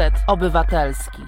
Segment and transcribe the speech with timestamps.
[0.00, 1.22] Reset Obywatelski.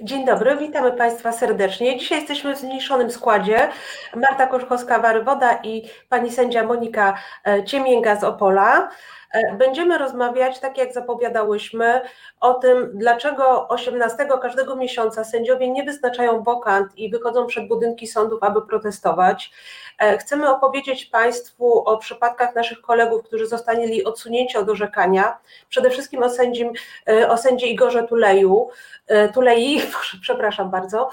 [0.00, 1.98] Dzień dobry, witamy Państwa serdecznie.
[1.98, 3.68] Dzisiaj jesteśmy w zmniejszonym składzie.
[4.16, 7.14] Marta Koszkowska-Warywoda i pani sędzia Monika
[7.46, 8.88] e, Ciemięga z Opola.
[9.34, 12.00] E, będziemy rozmawiać, tak jak zapowiadałyśmy,
[12.40, 18.42] o tym, dlaczego 18 każdego miesiąca sędziowie nie wyznaczają wokant i wychodzą przed budynki sądów,
[18.42, 19.52] aby protestować.
[19.98, 25.38] E, chcemy opowiedzieć Państwu o przypadkach naszych kolegów, którzy zostali odsunięci od orzekania.
[25.68, 26.72] Przede wszystkim o, sędzim,
[27.08, 28.68] e, o sędzi Igorze Tuleju,
[29.34, 29.82] Tulei,
[30.22, 31.10] przepraszam bardzo.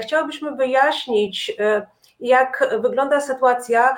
[0.00, 1.56] Chciałabyśmy wyjaśnić,
[2.20, 3.96] jak wygląda sytuacja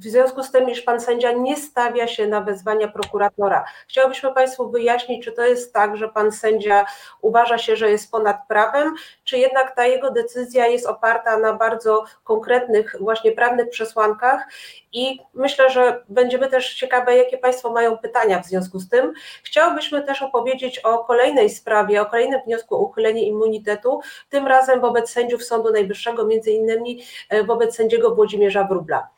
[0.00, 3.64] w związku z tym, iż pan sędzia nie stawia się na wezwania prokuratora.
[3.88, 6.86] Chciałbyśmy Państwu wyjaśnić, czy to jest tak, że pan sędzia
[7.20, 8.94] uważa się, że jest ponad prawem,
[9.24, 14.48] czy jednak ta jego decyzja jest oparta na bardzo konkretnych, właśnie prawnych przesłankach.
[14.92, 19.12] I myślę, że będziemy też ciekawe, jakie Państwo mają pytania w związku z tym.
[19.42, 24.00] Chciałbyśmy też opowiedzieć o kolejnej sprawie, o kolejnym wniosku o uchylenie immunitetu,
[24.30, 29.08] tym razem wobec sędziów Sądu Najwyższego, między innymi e, wobec sędziego Włodzimierza Wróbla.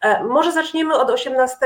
[0.00, 1.56] E, może zaczniemy od 18,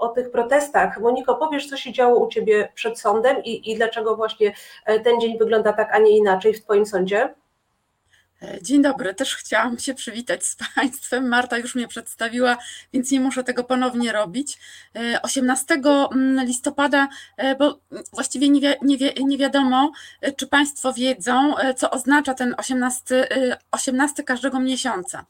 [0.00, 1.00] o tych protestach.
[1.00, 4.52] Moniko, powiesz, co się działo u Ciebie przed sądem i, i dlaczego właśnie
[4.84, 7.34] e, ten dzień wygląda tak, a nie inaczej w Twoim sądzie?
[8.42, 11.28] E, dzień dobry, też chciałam się przywitać z Państwem.
[11.28, 12.56] Marta już mnie przedstawiła,
[12.92, 14.58] więc nie muszę tego ponownie robić.
[15.22, 17.08] 18 mm, listopada,
[17.58, 17.78] bo
[18.12, 19.92] właściwie nie, nie, nie, wiadomo,
[20.36, 23.28] czy Państwo wiedzą, co oznacza ten 18,
[23.70, 25.24] 18 każdego miesiąca.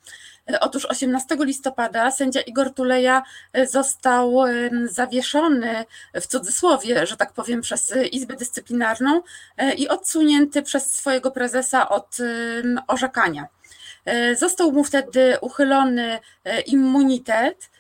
[0.60, 4.42] Otóż 18 listopada sędzia Igor Tuleja e, został
[4.84, 9.22] zawieszony w cudzysłowie, że tak powiem, przez Izbę Dyscyplinarną
[9.56, 12.16] e, i odsunięty przez swojego prezesa od
[12.86, 13.46] orzekania.
[14.04, 16.18] E, został mu wtedy uchylony
[16.66, 17.70] immunitet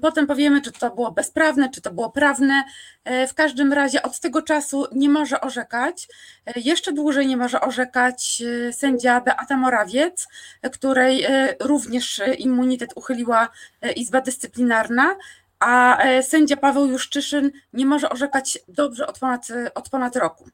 [0.00, 2.64] Potem powiemy, czy to było bezprawne, czy to było prawne.
[3.04, 6.08] E, w każdym razie od tego czasu nie może orzekać.
[6.46, 10.28] E, jeszcze dłużej nie może orzekać e, sędzia Beata Morawiec,
[10.72, 11.26] której
[11.60, 13.48] również immunitet uchyliła
[13.96, 15.16] Izba Dyscyplinarna
[15.58, 20.48] a sędzia Paweł Juszczyszyn nie może orzekać dobrze od ponad, od ponad roku.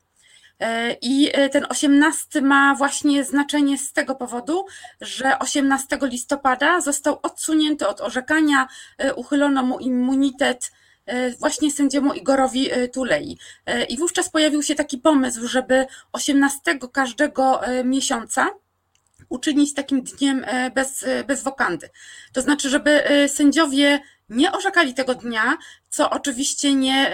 [0.60, 4.64] E, I e, ten 18 ma właśnie znaczenie z tego powodu,
[5.00, 8.68] że 18 listopada został odsunięty od orzekania,
[8.98, 10.72] e, uchylono mu immunitet
[11.38, 13.38] właśnie sędziemu Igorowi Tulei.
[13.88, 16.60] I wówczas pojawił się taki pomysł, żeby 18
[16.92, 18.46] każdego miesiąca
[19.28, 21.90] uczynić takim dniem bez, bez wokandy.
[22.32, 25.56] To znaczy, żeby sędziowie nie orzekali tego dnia,
[25.90, 27.12] co oczywiście nie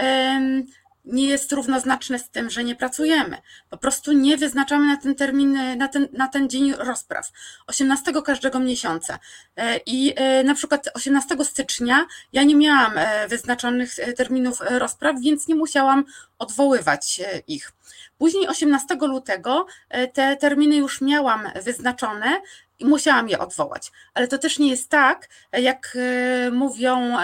[1.09, 3.37] nie jest równoznaczne z tym, że nie pracujemy.
[3.71, 7.31] Po prostu nie wyznaczamy na ten termin, na ten, na ten dzień rozpraw.
[7.67, 9.19] 18 każdego miesiąca.
[9.57, 15.49] E, I e, na przykład 18 stycznia ja nie miałam e, wyznaczonych terminów rozpraw, więc
[15.49, 16.05] nie musiałam
[16.39, 17.73] odwoływać ich.
[18.19, 19.67] Później 18 lutego
[20.13, 22.41] te terminy już miałam wyznaczone,
[22.79, 23.93] i musiałam je odwołać.
[24.15, 27.17] Ale to też nie jest tak, jak e, mówią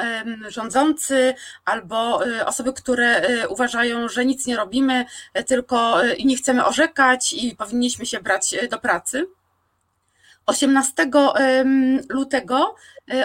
[0.48, 1.34] rządzący
[1.64, 5.04] albo e, osoby, które e, uważają, że nic nie robimy,
[5.46, 9.26] tylko nie chcemy orzekać i powinniśmy się brać do pracy.
[10.46, 11.10] 18
[12.08, 12.74] lutego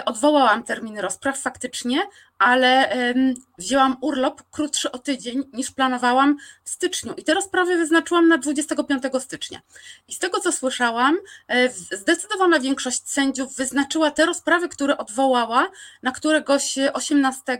[0.04, 1.98] odwołałam terminy rozpraw faktycznie,
[2.40, 2.90] ale
[3.58, 9.02] wzięłam urlop krótszy o tydzień niż planowałam w styczniu i te rozprawy wyznaczyłam na 25
[9.20, 9.60] stycznia.
[10.08, 11.18] I z tego co słyszałam,
[11.48, 15.70] e, zdecydowana większość sędziów wyznaczyła te rozprawy, które odwołała
[16.02, 17.58] na któregoś 18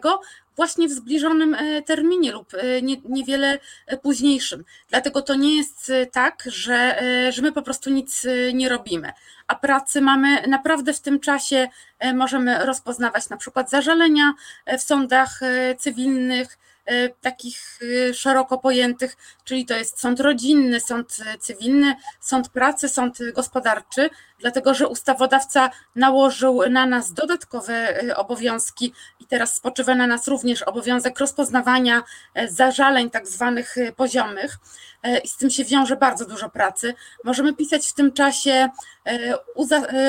[0.60, 3.58] właśnie w zbliżonym e, terminie lub e, nie, niewiele
[4.02, 4.64] późniejszym.
[4.88, 9.12] Dlatego to nie jest tak, że, że my po prostu nic nie robimy.
[9.46, 11.68] A pracy mamy naprawdę w tym czasie,
[12.14, 14.32] możemy rozpoznawać na przykład zażalenia,
[14.78, 16.79] w sądach e, cywilnych, e,
[17.20, 24.10] takich e, szeroko pojętych, czyli to jest sąd rodzinny, sąd cywilny, sąd pracy, sąd gospodarczy,
[24.38, 31.18] dlatego że ustawodawca nałożył na nas dodatkowe obowiązki i teraz spoczywa na nas również obowiązek
[31.18, 32.02] rozpoznawania
[32.48, 34.56] zażaleń tak zwanych poziomych
[35.24, 36.94] i z tym się wiąże bardzo dużo pracy.
[37.24, 38.68] Możemy pisać w tym czasie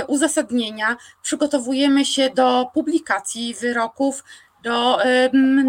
[0.08, 4.24] uzasadnienia, przygotowujemy się do publikacji wyroków,
[4.64, 5.00] do,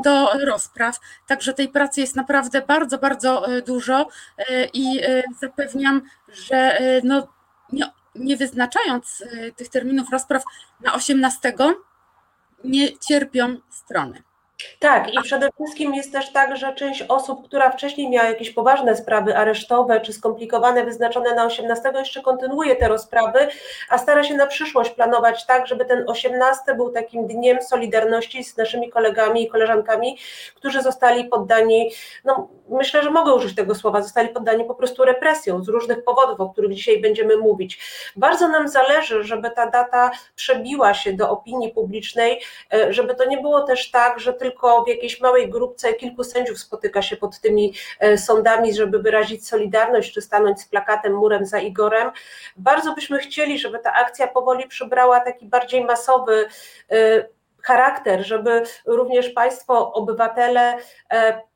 [0.05, 1.01] do rozpraw.
[1.27, 4.09] Także tej pracy jest naprawdę bardzo, bardzo e, dużo
[4.39, 7.29] e, i e, zapewniam, że no,
[7.73, 7.85] nie,
[8.15, 9.25] nie wyznaczając
[9.57, 10.43] tych terminów rozpraw
[10.81, 11.55] na 18,
[12.65, 14.23] nie cierpią strony.
[14.79, 18.97] Tak, i przede wszystkim jest też tak, że część osób, która wcześniej miała jakieś poważne
[18.97, 23.49] sprawy aresztowe czy skomplikowane, wyznaczone na 18, jeszcze kontynuuje te rozprawy,
[23.89, 28.57] a stara się na przyszłość planować tak, żeby ten 18 był takim dniem solidarności z
[28.57, 30.19] naszymi kolegami i koleżankami,
[30.55, 31.91] którzy zostali poddani,
[32.25, 36.41] no myślę, że mogę użyć tego słowa, zostali poddani po prostu represją z różnych powodów,
[36.41, 37.79] o których dzisiaj będziemy mówić.
[38.17, 42.41] Bardzo nam zależy, żeby ta data przebiła się do opinii publicznej,
[42.75, 44.52] e, żeby to nie było też tak, że tylko
[44.85, 50.15] w jakiejś małej grupce kilku sędziów spotyka się pod tymi e, sądami, żeby wyrazić solidarność
[50.15, 52.11] czy stanąć z plakatem murem za Igorem.
[52.57, 56.47] Bardzo byśmy chcieli, żeby ta akcja powoli przybrała taki bardziej masowy
[56.91, 57.25] e,
[57.63, 60.77] charakter, żeby również Państwo, obywatele,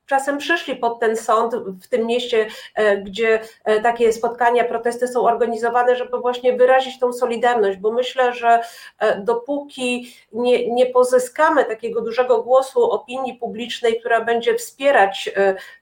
[0.07, 5.23] czasem przyszli pod ten sąd w tym mieście, e, gdzie e, takie spotkania, protesty są
[5.23, 8.61] organizowane, żeby właśnie wyrazić tą solidarność, bo myślę, że
[8.99, 15.31] e, dopóki nie, nie pozyskamy takiego dużego głosu opinii publicznej, która będzie wspierać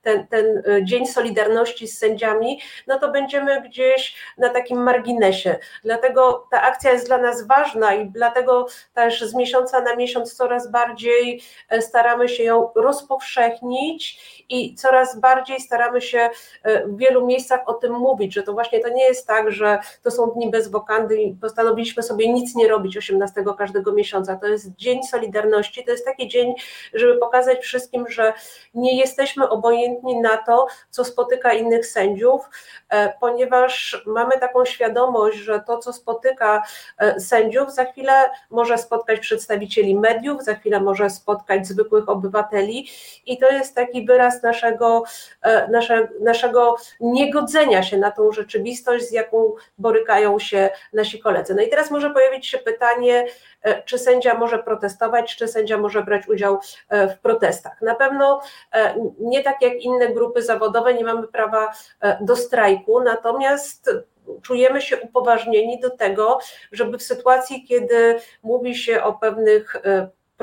[0.03, 5.59] ten, ten Dzień Solidarności z sędziami, no to będziemy gdzieś na takim marginesie.
[5.85, 10.71] Dlatego ta akcja jest dla nas ważna i dlatego też z miesiąca na miesiąc coraz
[10.71, 11.43] bardziej
[11.81, 14.14] staramy się ją rozpowszechnić
[14.49, 16.31] i coraz bardziej staramy się
[16.63, 19.79] e, w wielu miejscach o tym mówić, że to właśnie to nie jest tak, że
[20.03, 24.37] to są dni bez wokandy i postanowiliśmy sobie nic nie robić 18 każdego miesiąca.
[24.37, 26.55] To jest Dzień Solidarności, to jest taki dzień,
[26.95, 28.33] żeby pokazać wszystkim, że
[28.75, 32.51] nie jesteśmy obojętni na to, co spotyka innych sędziów,
[32.89, 36.63] e, ponieważ mamy taką świadomość, że to, co spotyka
[36.99, 38.13] e, sędziów, za chwilę
[38.51, 42.89] może spotkać przedstawicieli mediów, za chwilę może spotkać zwykłych obywateli
[43.27, 45.05] i to jest taki wyraz naszego,
[45.43, 51.55] e, nasze, naszego niegodzenia się na tą rzeczywistość, z jaką borykają się nasi koledzy.
[51.55, 53.27] No i teraz może pojawić się pytanie,
[53.63, 56.59] e, czy sędzia może protestować, czy sędzia może brać udział
[56.89, 57.83] e, w protestach.
[57.83, 58.41] Na pewno
[59.21, 61.73] nie tak jak inne grupy zawodowe, nie mamy prawa
[62.21, 63.91] do strajku, natomiast
[64.43, 66.39] czujemy się upoważnieni do tego,
[66.73, 69.77] żeby w sytuacji, kiedy mówi się o pewnych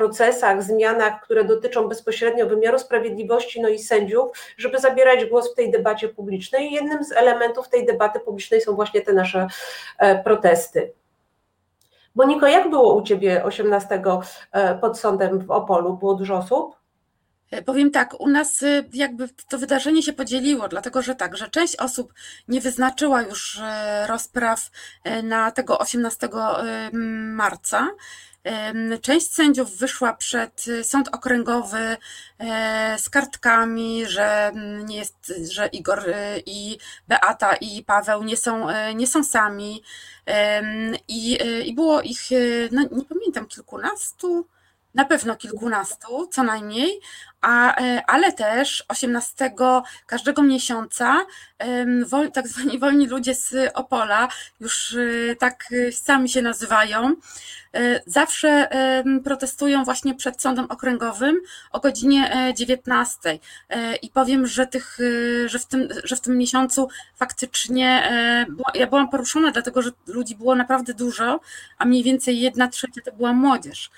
[0.01, 5.71] procesach, zmianach, które dotyczą bezpośrednio wymiaru sprawiedliwości, no i sędziów, żeby zabierać głos w tej
[5.71, 6.71] debacie publicznej.
[6.71, 9.47] Jednym z elementów tej debaty publicznej są właśnie te nasze
[9.97, 10.93] e, protesty.
[12.15, 14.01] Moniko, jak było u Ciebie 18
[14.51, 15.97] e, pod sądem w Opolu?
[15.97, 16.75] Było dużo osób?
[17.51, 18.63] E, powiem tak, u nas
[18.93, 22.13] jakby to wydarzenie się podzieliło, dlatego że tak, że część osób
[22.47, 23.61] nie wyznaczyła już
[24.07, 24.69] rozpraw
[25.23, 26.29] na tego 18
[27.33, 27.87] marca,
[29.01, 31.97] Część sędziów wyszła przed y, sąd okręgowy
[32.39, 36.13] e, z kartkami, że mm, nie jest, że Igor y,
[36.45, 36.77] i
[37.07, 39.83] Beata i Paweł nie są, e, nie są sami.
[41.07, 42.21] I, y, I było ich,
[42.71, 44.47] no nie pamiętam, kilkunastu,
[44.93, 46.99] na pewno kilkunastu co najmniej,
[47.41, 49.51] a, e, ale też 18
[50.05, 51.25] każdego miesiąca
[52.33, 54.27] tak zwani wolni ludzie z Opola,
[54.59, 54.95] już
[55.39, 57.15] tak sami się nazywają,
[57.73, 58.69] E, zawsze
[59.23, 61.41] protestują właśnie przed sądem okręgowym
[61.71, 63.39] o godzinie 19.
[63.69, 64.97] E, I powiem, że, tych,
[65.45, 68.11] że, w, tym, że w tym miesiącu faktycznie
[68.73, 71.39] ja byłam poruszona, dlatego że ludzi było naprawdę dużo,
[71.77, 73.91] a mniej więcej jedna trzecia to była młodzież.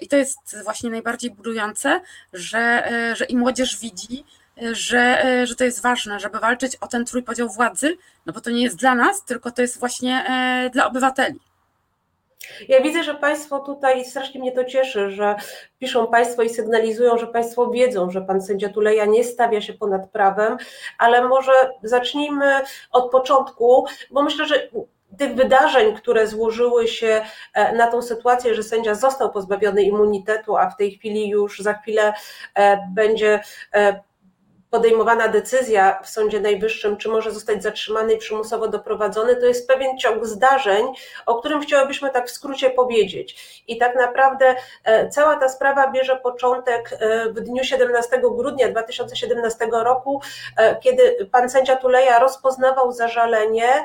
[0.00, 2.00] I to jest właśnie najbardziej budujące,
[2.32, 2.73] że,
[3.14, 4.24] że i młodzież widzi,
[4.72, 8.62] że, że to jest ważne, żeby walczyć o ten trójpodział władzy, no bo to nie
[8.62, 10.24] jest dla nas, tylko to jest właśnie
[10.72, 11.40] dla obywateli.
[12.68, 15.34] Ja widzę, że Państwo tutaj, strasznie mnie to cieszy, że
[15.78, 20.10] piszą Państwo i sygnalizują, że Państwo wiedzą, że Pan sędzia Tuleja nie stawia się ponad
[20.10, 20.56] prawem,
[20.98, 22.60] ale może zacznijmy
[22.92, 24.68] od początku, bo myślę, że
[25.18, 30.70] tych wydarzeń, które złożyły się e, na tą sytuację, że sędzia został pozbawiony immunitetu, a
[30.70, 32.12] w tej chwili już za chwilę
[32.54, 33.40] e, będzie
[33.74, 34.00] e,
[34.70, 39.98] podejmowana decyzja w Sądzie Najwyższym, czy może zostać zatrzymany i przymusowo doprowadzony, to jest pewien
[39.98, 40.86] ciąg zdarzeń,
[41.26, 43.62] o którym chciałabyśmy tak w skrócie powiedzieć.
[43.68, 44.54] I tak naprawdę
[45.10, 46.98] cała ta sprawa bierze początek
[47.30, 50.20] w dniu 17 grudnia 2017 roku,
[50.82, 53.84] kiedy pan sędzia Tuleja rozpoznawał zażalenie,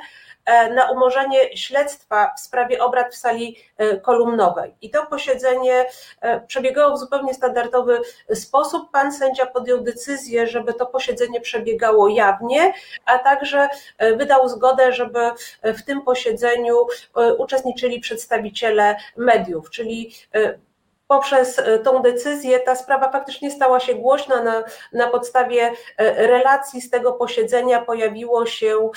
[0.75, 4.75] na umorzenie śledztwa w sprawie obrad w sali e, kolumnowej.
[4.81, 5.85] I to posiedzenie
[6.21, 8.01] e, przebiegało w zupełnie standardowy
[8.33, 8.91] sposób.
[8.91, 12.73] Pan sędzia podjął decyzję, żeby to posiedzenie przebiegało jawnie,
[13.05, 13.69] a także
[14.15, 15.19] wydał zgodę, żeby
[15.63, 16.75] w tym posiedzeniu
[17.37, 20.15] uczestniczyli przedstawiciele mediów, czyli
[21.07, 24.43] poprzez tą decyzję ta sprawa faktycznie stała się głośna.
[24.43, 24.63] Na,
[24.93, 25.71] na podstawie
[26.17, 28.89] relacji z tego posiedzenia pojawiło się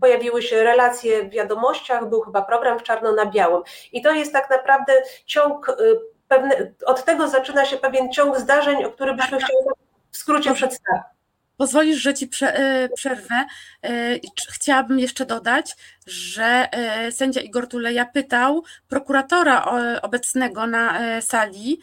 [0.00, 3.62] pojawiły się relacje w wiadomościach, był chyba program w czarno na białym.
[3.92, 4.92] I to jest tak naprawdę
[5.26, 5.72] ciąg y,
[6.28, 9.58] pewne, od tego zaczyna się pewien ciąg zdarzeń, o który byśmy chcieli
[10.10, 11.02] w skrócie przedstawić.
[11.56, 13.44] Pozwolisz, że ci e, przerwę.
[13.84, 13.88] E,
[14.52, 15.76] chciałabym jeszcze dodać,
[16.06, 16.68] że
[17.10, 19.66] sędzia Igor Tuleja pytał prokuratora
[20.02, 21.80] obecnego na sali,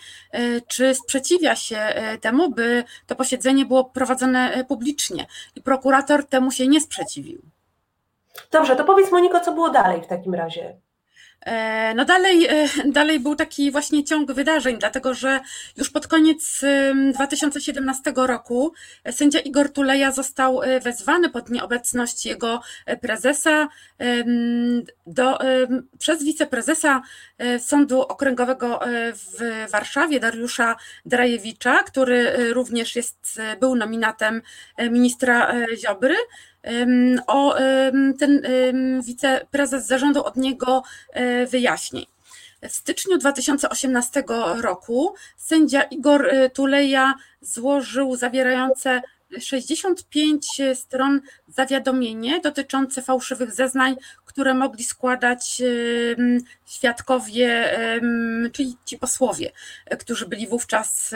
[0.67, 1.79] czy sprzeciwia się
[2.21, 5.25] temu, by to posiedzenie było prowadzone publicznie.
[5.55, 7.52] I prokurator temu się nie sprzeciwił.
[8.51, 10.77] Dobrze, to powiedz Moniko, co było dalej w takim razie.
[11.45, 15.39] E, no dalej, e, dalej był taki właśnie ciąg wydarzeń, dlatego że
[15.77, 16.61] już pod koniec
[17.13, 18.73] 2017 roku
[19.11, 22.61] sędzia Igor Tuleja został e, wezwany pod nieobecność jego
[23.01, 23.67] prezesa
[25.07, 25.39] do,
[25.99, 27.01] przez wiceprezesa
[27.59, 28.79] Sądu Okręgowego
[29.13, 30.75] w Warszawie, Dariusza
[31.05, 34.41] Drajewicza, który również jest, był nominatem
[34.91, 36.15] ministra Ziobry
[37.27, 37.55] o
[38.19, 38.41] ten
[39.03, 42.05] wiceprezes zażądał od niego e, wyjaśnień.
[42.61, 44.23] W styczniu 2018
[44.61, 49.01] roku sędzia Igor e, Tuleja złożył zawierające
[49.39, 55.61] 65 stron zawiadomienie dotyczące fałszywych zeznań, które mogli składać
[56.65, 57.77] świadkowie,
[58.53, 59.51] czyli ci posłowie,
[59.99, 61.11] którzy byli wówczas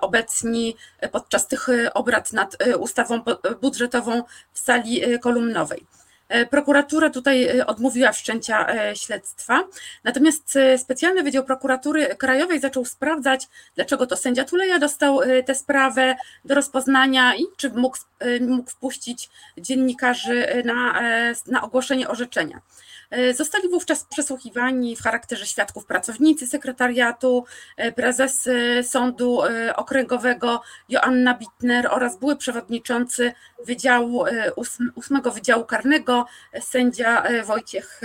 [0.00, 0.76] obecni
[1.12, 3.20] podczas tych obrad nad ustawą
[3.60, 4.22] budżetową
[4.52, 5.86] w sali kolumnowej.
[6.34, 9.64] E, prokuratura tutaj e, odmówiła wszczęcia e, śledztwa,
[10.04, 16.54] natomiast specjalny Wydział Prokuratury Krajowej zaczął sprawdzać, dlaczego to sędzia Tuleja dostał tę sprawę do
[16.54, 17.98] rozpoznania i czy mógł,
[18.40, 21.00] mógł wpuścić dziennikarzy na,
[21.46, 22.60] na ogłoszenie orzeczenia.
[23.14, 27.44] E, zostali wówczas przesłuchiwani w charakterze świadków pracownicy sekretariatu,
[27.76, 29.40] e, prezes e, Sądu
[29.76, 33.32] Okręgowego Joanna Bittner oraz były przewodniczący
[33.66, 34.24] Wydziału,
[34.94, 36.26] ósmego Wydziału Karnego
[36.60, 38.00] sędzia Wojciech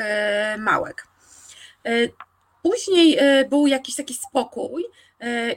[0.58, 1.08] Małek.
[2.63, 4.86] Później był jakiś taki spokój,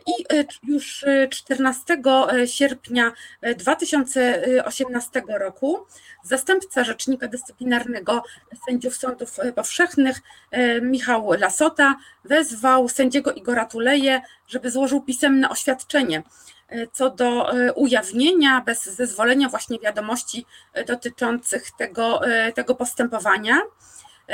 [0.06, 1.96] i e, już 14
[2.32, 3.12] e, sierpnia
[3.56, 5.86] 2018 e, roku
[6.22, 8.22] zastępca rzecznika dyscyplinarnego
[8.66, 10.20] sędziów sądów powszechnych
[10.82, 16.22] Michał Lasota wezwał sędziego Igora Tuleje, żeby złożył pisemne oświadczenie
[16.92, 20.46] co do ujawnienia bez zezwolenia właśnie wiadomości
[20.86, 22.20] dotyczących tego,
[22.54, 23.60] tego postępowania.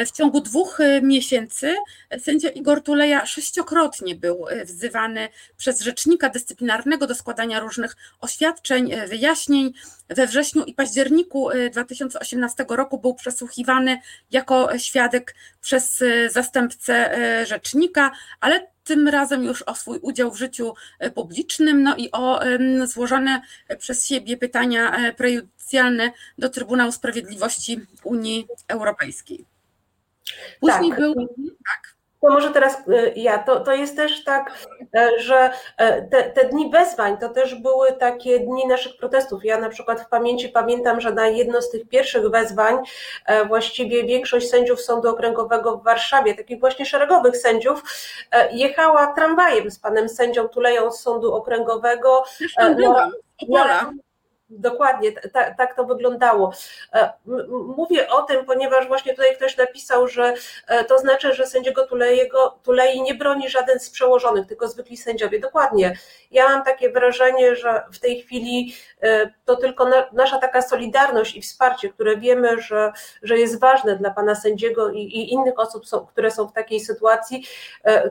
[0.06, 1.76] W ciągu dwóch e, miesięcy
[2.18, 9.06] sędzia Igor Tuleja sześciokrotnie był e, wzywany przez rzecznika dyscyplinarnego do składania różnych oświadczeń, e,
[9.06, 9.72] wyjaśnień.
[10.08, 13.98] We wrześniu i październiku 2018 roku był przesłuchiwany
[14.30, 20.74] jako świadek przez zastępcę rzecznika, ale tym razem już o swój udział w życiu
[21.14, 22.40] publicznym, no i o
[22.84, 23.40] złożone
[23.78, 29.57] przez siebie pytania prejudycjalne do Trybunału Sprawiedliwości Unii Europejskiej.
[30.60, 31.00] Później tak.
[31.00, 31.14] był.
[31.14, 31.98] Tak.
[32.20, 33.38] To może teraz y, ja.
[33.38, 34.66] To, to jest też tak,
[34.96, 39.44] e, że e, te, te dni wezwań to też były takie dni naszych protestów.
[39.44, 42.78] Ja na przykład w pamięci pamiętam, że na jedno z tych pierwszych wezwań
[43.26, 47.82] e, właściwie większość sędziów Sądu Okręgowego w Warszawie, takich właśnie szeregowych sędziów,
[48.52, 52.24] jechała tramwajem z panem sędzią Tuleją z Sądu Okręgowego.
[52.38, 53.98] Zresztą byłam.
[54.50, 56.52] Dokładnie, tak, tak to wyglądało.
[56.94, 57.12] E,
[57.76, 60.34] mówię o tym, ponieważ właśnie tutaj ktoś napisał, że
[60.66, 65.40] e, to znaczy, że sędziego Tulejego, Tulei nie broni żaden z przełożonych, tylko zwykli sędziowie.
[65.40, 65.96] Dokładnie.
[66.30, 71.42] Ja mam takie wrażenie, że w tej chwili e, to tylko nasza taka solidarność i
[71.42, 76.06] wsparcie, które wiemy, że, że jest ważne dla pana sędziego i, i innych osób, są,
[76.06, 77.46] które są w takiej sytuacji,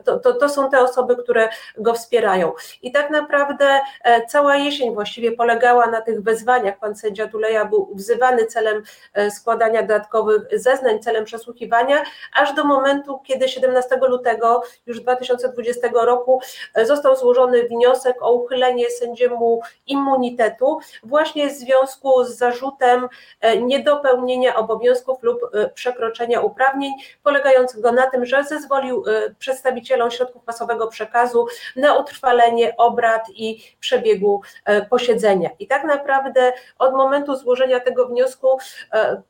[0.04, 2.52] to, to, to są te osoby, które go wspierają.
[2.82, 3.80] I tak naprawdę
[4.28, 8.82] cała jesień właściwie polegała na tych wezwaniach pan sędzia Duleja był wzywany celem
[9.14, 12.02] e, składania dodatkowych zeznań, celem przesłuchiwania,
[12.34, 16.40] aż do momentu, kiedy 17 lutego już 2020 roku
[16.74, 23.08] e, został złożony wniosek o uchylenie sędziemu immunitetu właśnie w związku z zarzutem
[23.40, 25.40] e, niedopełnienia obowiązków lub
[25.74, 26.92] przekroczenia uprawnień,
[27.22, 29.04] polegającego na tym, że zezwolił
[29.38, 34.42] przedstawicielom środków masowego przekazu na utrwalenie obrad i przebiegu
[34.90, 35.50] posiedzenia.
[35.58, 38.58] I tak naprawdę naprawdę od momentu złożenia tego wniosku
[38.92, 39.22] e,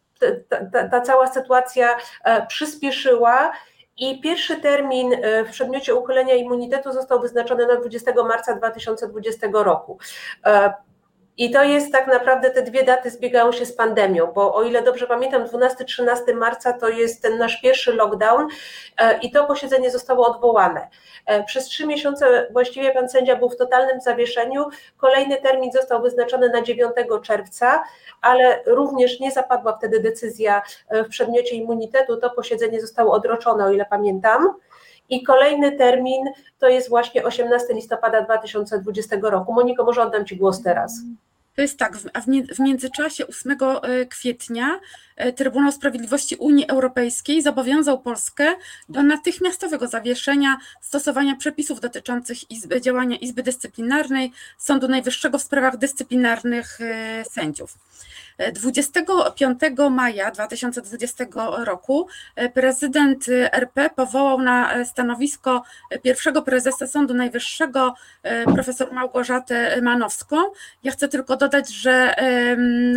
[0.49, 3.53] ta, ta, ta cała sytuacja e, przyspieszyła.
[4.01, 9.99] I pierwszy termin e, w przedmiocie uchylenia immunitetu został wyznaczony na 20 marca 2020 roku.
[11.39, 14.83] I to jest tak naprawdę, te dwie daty zbiegają się z pandemią, bo o ile
[14.83, 18.49] dobrze pamiętam, 12-13 marca to jest ten nasz pierwszy lockdown
[18.97, 20.89] e, i to posiedzenie zostało odwołane.
[21.27, 24.65] E, przez trzy miesiące właściwie pan sędzia był w totalnym zawieszeniu.
[24.97, 26.93] Kolejny termin został wyznaczony na 9
[27.23, 27.83] czerwca,
[28.23, 32.17] ale również nie zapadła wtedy decyzja e, w przedmiocie immunitetu.
[32.17, 34.55] To posiedzenie zostało odroczone, o ile pamiętam.
[35.09, 36.25] I kolejny termin
[36.59, 39.53] to jest właśnie 18 listopada 2020 roku.
[39.53, 40.93] Moniko, może oddam Ci głos teraz.
[41.59, 41.97] To jest tak,
[42.55, 44.81] w międzyczasie 8 e, kwietnia
[45.17, 48.55] e, Trybunał Sprawiedliwości Unii Europejskiej zobowiązał Polskę
[48.89, 56.81] do natychmiastowego zawieszenia stosowania przepisów dotyczących izby, działania Izby Dyscyplinarnej Sądu Najwyższego w sprawach dyscyplinarnych
[56.81, 57.79] e, sędziów.
[58.53, 61.25] 25 maja 2020
[61.59, 62.09] roku
[62.55, 65.63] prezydent RP powołał na stanowisko
[66.03, 67.95] pierwszego prezesa Sądu Najwyższego
[68.55, 70.37] profesor Małgorzatę Manowską.
[70.83, 72.15] Ja chcę tylko dodać, że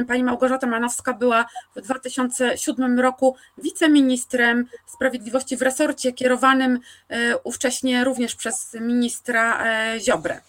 [0.08, 1.46] pani Małgorzata Manowska była
[1.76, 6.80] w 2007 roku wiceministrem sprawiedliwości w resorcie kierowanym
[7.10, 10.42] e, ówcześnie również przez ministra e, Ziobrę.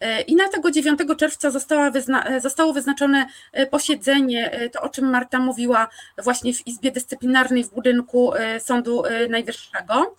[0.00, 3.26] E, I na tego 9 czerwca została wyzna, zostało wyznaczone
[3.70, 5.88] posiedzenie, to o czym Marta mówiła,
[6.18, 10.16] właśnie w Izbie Dyscyplinarnej w budynku Sądu Najwyższego.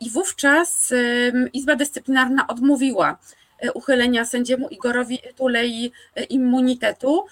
[0.00, 0.94] I wówczas
[1.52, 3.18] Izba Dyscyplinarna odmówiła
[3.58, 7.24] E, uchylenia sędziemu Igorowi Tulei e, immunitetu.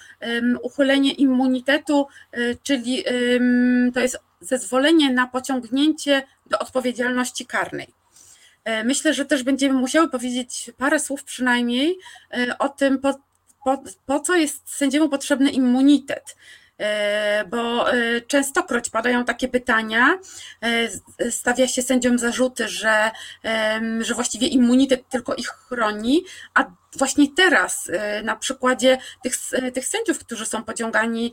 [0.62, 3.04] Uchylenie immunitetu, e, czyli
[3.94, 7.88] to jest zezwolenie na pociągnięcie do odpowiedzialności karnej.
[8.84, 11.98] Myślę, że też będziemy musiały powiedzieć parę słów przynajmniej
[12.58, 13.14] o tym, po,
[13.64, 16.36] po, po co jest sędziemu potrzebny immunitet.
[16.78, 20.18] E, bo e, częstokroć padają takie pytania,
[20.60, 23.10] e, stawia się sędziom zarzuty, że,
[24.00, 26.64] że właściwie immunitet tylko ich chroni, a
[26.96, 27.90] właśnie teraz
[28.24, 29.34] na przykładzie tych,
[29.74, 31.32] tych sędziów, którzy są pociągani,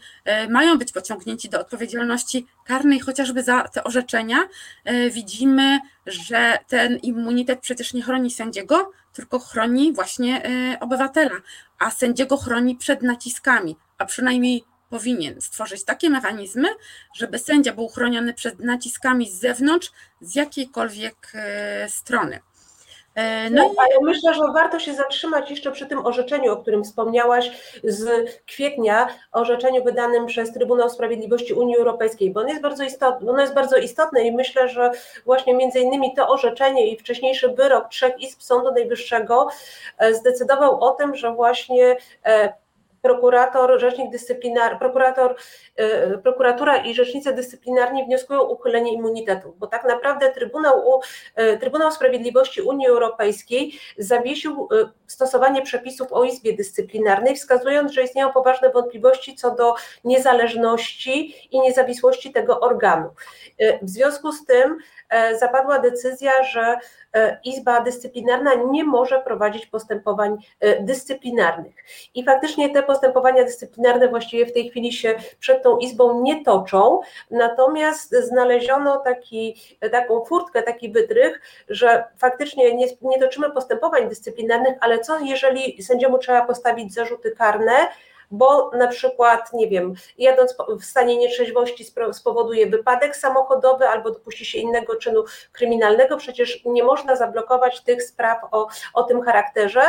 [0.50, 4.38] mają być pociągnięci do odpowiedzialności karnej chociażby za te orzeczenia,
[5.12, 10.42] widzimy, że ten immunitet przecież nie chroni sędziego, tylko chroni właśnie
[10.80, 11.36] obywatela,
[11.80, 16.68] a sędziego chroni przed naciskami, a przynajmniej powinien stworzyć takie mechanizmy,
[17.16, 22.40] żeby sędzia był chroniony przed naciskami z zewnątrz, z jakiejkolwiek e, strony.
[23.16, 26.84] E, no, no ale myślę, że warto się zatrzymać jeszcze przy tym orzeczeniu, o którym
[26.84, 27.52] wspomniałaś
[27.84, 33.42] z kwietnia, orzeczeniu wydanym przez Trybunał Sprawiedliwości Unii Europejskiej, bo ono jest bardzo istotne, ono
[33.42, 34.92] jest bardzo istotne i myślę, że
[35.26, 39.48] właśnie między innymi to orzeczenie i wcześniejszy wyrok trzech izb Sądu Najwyższego
[39.98, 41.98] e, zdecydował o tym, że właśnie
[43.04, 45.36] prokurator, rzecznik dyscyplinarny, prokurator,
[46.14, 51.02] y, prokuratura i rzecznicy dyscyplinarni wnioskują o uchylenie immunitetu, bo tak naprawdę Trybunał,
[51.40, 58.32] y, Trybunał Sprawiedliwości Unii Europejskiej zawiesił y, stosowanie przepisów o Izbie Dyscyplinarnej, wskazując, że istnieją
[58.32, 63.10] poważne wątpliwości co do niezależności i niezawisłości tego organu.
[63.82, 64.78] W związku z tym
[65.40, 66.78] zapadła decyzja, że
[67.44, 70.38] Izba Dyscyplinarna nie może prowadzić postępowań
[70.80, 71.76] dyscyplinarnych.
[72.16, 77.00] I faktycznie te postępowania dyscyplinarne właściwie w tej chwili się przed tą izbą nie toczą,
[77.32, 79.56] natomiast znaleziono taki,
[79.92, 86.18] taką furtkę, taki wytrych, że faktycznie nie, nie toczymy postępowań dyscyplinarnych, ale co jeżeli sędziemu
[86.18, 87.74] trzeba postawić zarzuty karne,
[88.34, 94.58] bo na przykład, nie wiem, jadąc w stanie nietrzeźwości spowoduje wypadek samochodowy albo dopuści się
[94.58, 99.82] innego czynu kryminalnego, przecież nie można zablokować tych spraw o, o tym charakterze.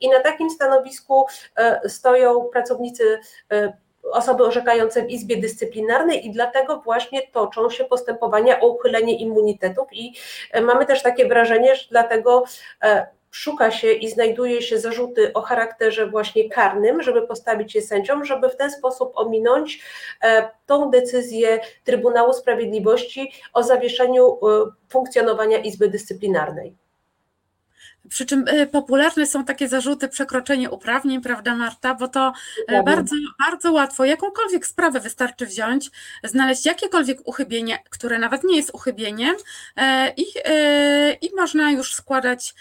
[0.00, 3.18] I na takim stanowisku e, stoją pracownicy
[3.52, 3.72] e,
[4.12, 9.88] osoby orzekające w Izbie Dyscyplinarnej i dlatego właśnie toczą się postępowania o uchylenie immunitetów.
[9.92, 10.14] I
[10.52, 12.44] e, mamy też takie wrażenie, że dlatego
[13.30, 18.48] szuka się i znajduje się zarzuty o charakterze właśnie karnym, żeby postawić je sędziom, żeby
[18.48, 19.82] w ten sposób ominąć
[20.22, 24.36] e, tą decyzję Trybunału Sprawiedliwości o zawieszeniu e,
[24.88, 26.87] funkcjonowania Izby Dyscyplinarnej.
[28.08, 31.94] Przy czym e, popularne są takie zarzuty przekroczenie uprawnień, prawda Marta?
[31.94, 32.32] Bo to
[32.68, 35.90] e, bardzo, bardzo łatwo, jakąkolwiek sprawę wystarczy wziąć,
[36.24, 39.36] znaleźć jakiekolwiek uchybienie, które nawet nie jest uchybieniem
[39.76, 40.24] e, i,
[41.26, 42.54] i można już składać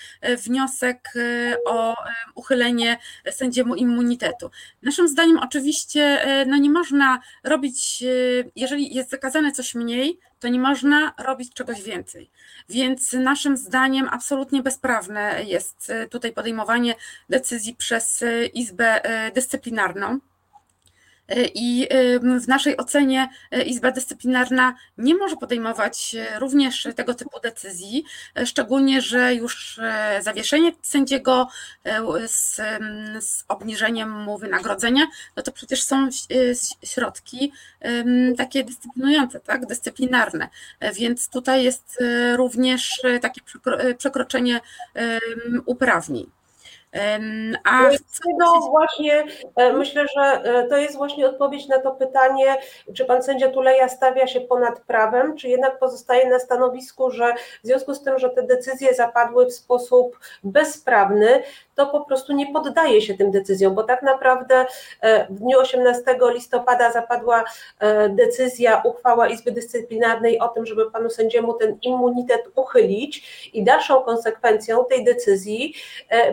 [0.45, 1.13] wniosek
[1.67, 1.95] o
[2.35, 2.97] uchylenie
[3.31, 4.51] sędziemu immunitetu.
[4.83, 8.03] Naszym zdaniem oczywiście no nie można robić,
[8.55, 12.29] jeżeli jest zakazane coś mniej, to nie można robić czegoś więcej.
[12.69, 16.95] Więc naszym zdaniem absolutnie bezprawne jest e, tutaj podejmowanie
[17.29, 20.19] decyzji przez e, Izbę e, Dyscyplinarną.
[21.55, 21.87] I
[22.41, 23.29] w naszej ocenie
[23.65, 28.03] Izba Dyscyplinarna nie może podejmować również tego typu decyzji,
[28.45, 29.79] szczególnie, że już
[30.21, 31.47] zawieszenie sędziego
[32.27, 32.55] z,
[33.19, 36.09] z obniżeniem mu wynagrodzenia, no to przecież są
[36.83, 37.51] środki
[38.37, 40.49] takie dyscyplinujące, tak, dyscyplinarne,
[40.93, 42.03] więc tutaj jest
[42.35, 43.41] również takie
[43.97, 44.59] przekroczenie
[45.65, 46.36] uprawnień.
[47.63, 47.89] A
[48.39, 49.23] no właśnie
[49.55, 52.57] e, myślę, że e, to jest właśnie odpowiedź na to pytanie,
[52.93, 57.67] czy pan sędzia Tuleja stawia się ponad prawem, czy jednak pozostaje na stanowisku, że w
[57.67, 61.43] związku z tym, że te decyzje zapadły w sposób bezprawny,
[61.77, 64.65] to po prostu nie poddaje się tym decyzjom, bo tak naprawdę
[65.01, 67.43] e, w dniu 18 listopada zapadła
[68.09, 74.85] decyzja, uchwała Izby Dyscyplinarnej o tym, żeby panu sędziemu ten immunitet uchylić i dalszą konsekwencją
[74.85, 75.73] tej decyzji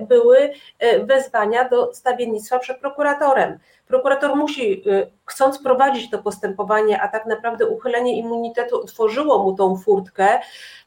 [0.08, 0.52] były
[1.00, 3.58] wezwania do stawiennictwa przed prokuratorem.
[3.86, 9.76] Prokurator musi, y, chcąc prowadzić to postępowanie, a tak naprawdę uchylenie immunitetu otworzyło mu tą
[9.76, 10.40] furtkę,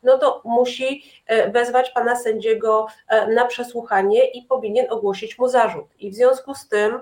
[0.04, 5.86] no to musi y, wezwać pana sędziego y, na przesłuchanie i powinien ogłosić mu zarzut.
[6.00, 7.00] I w związku z tym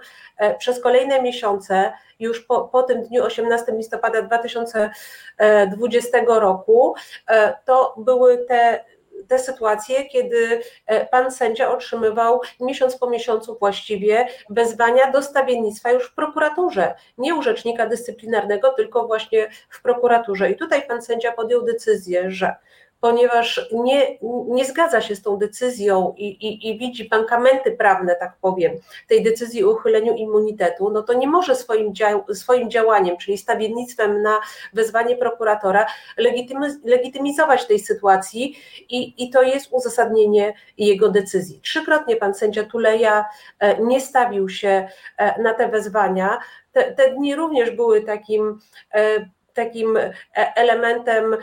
[0.58, 6.96] przez kolejne miesiące, już po, po tym dniu 18 listopada 2020 roku,
[7.66, 8.86] to były te
[9.28, 16.10] te sytuacje, kiedy e, pan sędzia otrzymywał miesiąc po miesiącu właściwie wezwania do stawiennictwa już
[16.10, 20.52] w prokuraturze, nie u rzecznika dyscyplinarnego, tylko właśnie w prokuraturze.
[20.52, 22.56] I tutaj pan sędzia podjął decyzję, że
[23.06, 28.38] ponieważ nie, nie zgadza się z tą decyzją i, i, i widzi bankamenty prawne, tak
[28.42, 28.74] powiem,
[29.08, 34.22] tej decyzji o uchyleniu immunitetu, no to nie może swoim, dział, swoim działaniem, czyli stawiennictwem
[34.22, 34.40] na
[34.74, 35.86] wezwanie prokuratora,
[36.84, 38.58] legitymizować tej sytuacji
[38.90, 41.60] i, i to jest uzasadnienie jego decyzji.
[41.62, 43.26] Trzykrotnie pan sędzia Tuleja
[43.60, 44.88] e, nie stawił się
[45.18, 46.40] e, na te wezwania.
[46.72, 48.60] Te, te dni również były takim
[48.94, 50.00] e, takim
[50.34, 51.38] elementem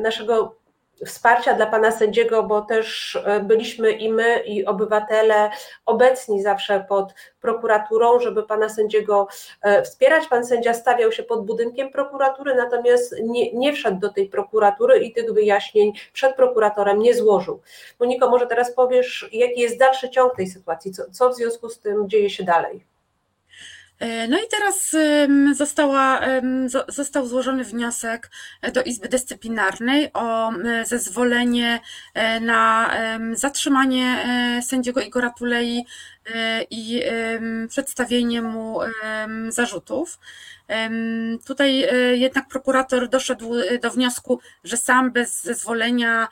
[0.00, 0.59] naszego
[1.06, 5.50] wsparcia dla pana sędziego, bo też e, byliśmy i my, i obywatele
[5.86, 9.28] obecni zawsze pod prokuraturą, żeby pana sędziego
[9.62, 10.26] e, wspierać.
[10.26, 15.12] Pan sędzia stawiał się pod budynkiem prokuratury, natomiast nie, nie wszedł do tej prokuratury i
[15.12, 17.60] tych wyjaśnień przed prokuratorem nie złożył.
[18.00, 21.78] Moniko, może teraz powiesz, jaki jest dalszy ciąg tej sytuacji, co, co w związku z
[21.78, 22.89] tym dzieje się dalej?
[24.00, 24.96] E, no i teraz
[25.54, 26.20] została,
[26.88, 28.30] został złożony wniosek
[28.72, 30.52] do Izby Dyscyplinarnej o
[30.84, 31.80] zezwolenie
[32.14, 32.90] e, na
[33.32, 35.84] zatrzymanie e, sędziego Igora Tulei
[36.70, 37.02] i
[37.68, 38.78] przedstawienie mu
[39.48, 40.18] zarzutów.
[41.44, 46.28] Tutaj e, jednak prokurator doszedł e, do wniosku, że sam bez zezwolenia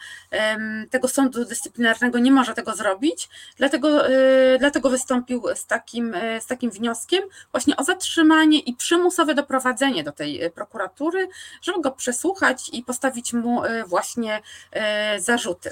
[0.90, 6.70] tego sądu dyscyplinarnego nie może tego zrobić, dlatego, e, dlatego wystąpił z takim, z takim
[6.70, 7.22] wnioskiem
[7.53, 11.29] właśnie o zatrzymanie i przymusowe doprowadzenie do tej prokuratury,
[11.62, 14.40] żeby go przesłuchać i postawić mu właśnie
[15.18, 15.70] zarzuty.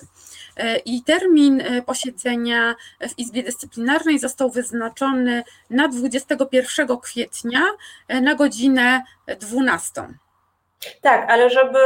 [0.84, 7.62] I termin posiedzenia w Izbie Dyscyplinarnej został wyznaczony na 21 kwietnia
[8.22, 9.02] na godzinę godzinę
[9.40, 10.08] 12.
[11.00, 11.78] Tak, ale żeby,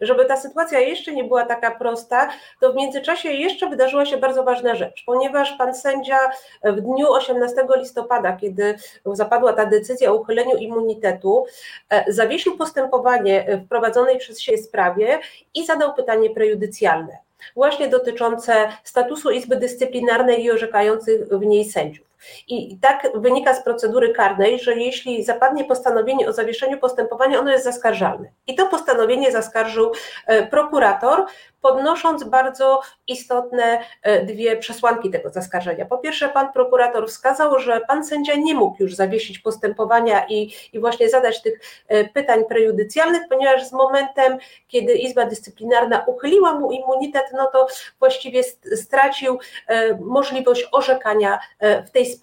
[0.00, 2.28] żeby ta sytuacja jeszcze nie była taka prosta,
[2.60, 6.18] to w międzyczasie jeszcze wydarzyła się bardzo ważna rzecz, ponieważ pan sędzia
[6.64, 11.46] w dniu 18 listopada, kiedy zapadła ta decyzja o uchyleniu immunitetu,
[11.90, 15.20] e, zawiesił postępowanie w prowadzonej przez siebie sprawie
[15.54, 17.18] i zadał pytanie prejudycjalne,
[17.54, 22.06] właśnie dotyczące statusu Izby Dyscyplinarnej i orzekających w niej sędziów.
[22.48, 27.64] I tak wynika z procedury karnej, że jeśli zapadnie postanowienie o zawieszeniu postępowania, ono jest
[27.64, 28.28] zaskarżalne.
[28.46, 29.92] I to postanowienie zaskarżył
[30.26, 31.26] e, prokurator,
[31.60, 35.86] podnosząc bardzo istotne e, dwie przesłanki tego zaskarżenia.
[35.86, 40.80] Po pierwsze, pan prokurator wskazał, że pan sędzia nie mógł już zawiesić postępowania i, i
[40.80, 47.24] właśnie zadać tych e, pytań prejudycjalnych, ponieważ z momentem, kiedy Izba Dyscyplinarna uchyliła mu immunitet,
[47.32, 47.66] no to
[47.98, 48.42] właściwie
[48.76, 49.38] stracił
[50.00, 51.38] możliwość orzekania
[51.86, 52.15] w tej sprawie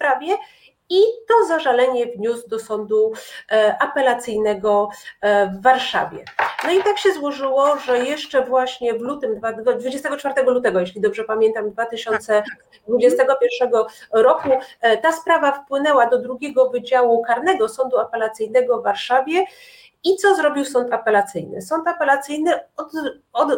[0.90, 3.12] i to zażalenie wniósł do sądu
[3.52, 4.88] e, apelacyjnego
[5.20, 6.24] e, w Warszawie.
[6.64, 9.40] No i tak się złożyło, że jeszcze właśnie w lutym,
[9.78, 13.70] 24 lutego, jeśli dobrze pamiętam, 2021
[14.12, 14.48] roku,
[14.80, 19.44] e, ta sprawa wpłynęła do drugiego Wydziału Karnego Sądu Apelacyjnego w Warszawie.
[20.04, 21.62] I co zrobił sąd apelacyjny?
[21.62, 22.92] Sąd apelacyjny od,
[23.32, 23.48] od,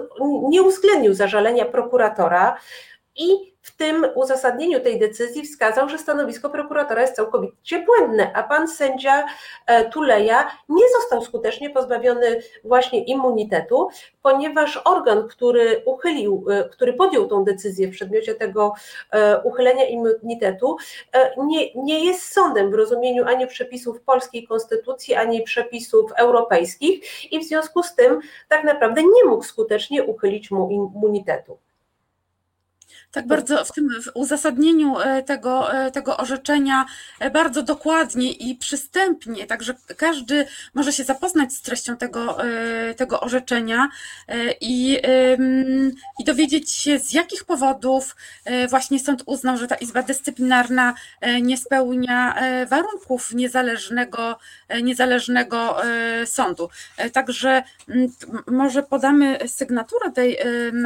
[0.49, 2.57] nie uwzględnił zażalenia prokuratora
[3.17, 8.69] i w tym uzasadnieniu tej decyzji wskazał, że stanowisko prokuratora jest całkowicie błędne, a pan
[8.69, 9.27] sędzia
[9.67, 13.89] e, Tuleja nie został skutecznie pozbawiony właśnie immunitetu,
[14.23, 18.75] ponieważ organ, który uchylił, e, który podjął tą decyzję w przedmiocie tego
[19.11, 20.77] e, uchylenia immunitetu,
[21.37, 27.45] nie, nie jest sądem w rozumieniu ani przepisów polskiej konstytucji, ani przepisów europejskich i w
[27.45, 31.59] związku z tym tak naprawdę nie mógł skutecznie uchylić mu immunitetu.
[33.13, 36.87] Tak bardzo w tym w uzasadnieniu e, tego, e, tego orzeczenia
[37.21, 42.37] e, bardzo dokładnie i przystępnie, także każdy może się zapoznać z treścią tego,
[42.97, 43.89] tego orzeczenia
[44.61, 44.99] i,
[46.19, 48.17] i dowiedzieć się, z jakich powodów
[48.69, 50.95] właśnie sąd uznał, że ta Izba Dyscyplinarna
[51.43, 52.37] nie spełnia
[52.69, 54.39] warunków niezależnego,
[54.83, 55.77] niezależnego
[56.25, 56.69] sądu.
[57.13, 57.63] Także
[58.47, 60.39] może podamy sygnaturę tej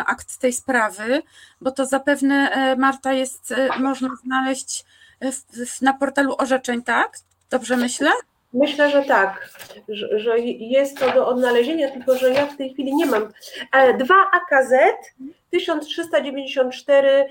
[0.06, 1.22] akt tej sprawy,
[1.60, 4.84] bo to zapewne e, Marta jest, e, można znaleźć
[5.20, 7.16] e, w, na portalu orzeczeń, tak?
[7.50, 8.10] Dobrze myślę?
[8.52, 9.54] Myślę, że tak,
[9.88, 13.28] że, że, jest to do odnalezienia, tylko że ja w tej chwili nie mam.
[13.98, 14.72] 2 AKZ
[15.50, 17.28] 1394 E,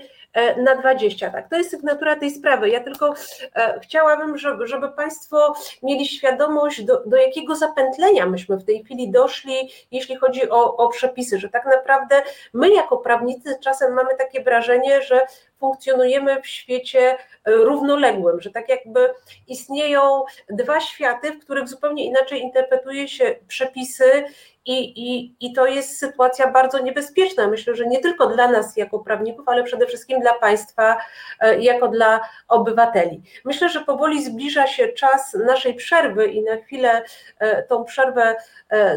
[0.56, 1.30] na 20.
[1.30, 2.68] Tak, to jest sygnatura tej sprawy.
[2.68, 3.14] Ja tylko
[3.54, 9.10] e, chciałabym, żeby, żeby Państwo mieli świadomość, do, do jakiego zapętlenia myśmy w tej chwili
[9.10, 9.54] doszli,
[9.90, 15.02] jeśli chodzi o, o przepisy, że tak naprawdę my jako prawnicy czasem mamy takie wrażenie,
[15.02, 15.26] że
[15.60, 19.14] funkcjonujemy w świecie e, równoległym, że tak jakby
[19.48, 24.24] istnieją dwa światy, w których zupełnie inaczej interpretuje się przepisy
[24.64, 27.48] i, i, I to jest sytuacja bardzo niebezpieczna.
[27.48, 30.96] Myślę, że nie tylko dla nas jako prawników, ale przede wszystkim dla państwa
[31.40, 33.22] e, jako dla obywateli.
[33.44, 37.02] Myślę, że powoli zbliża się czas naszej przerwy i na chwilę
[37.38, 38.36] e, tą przerwę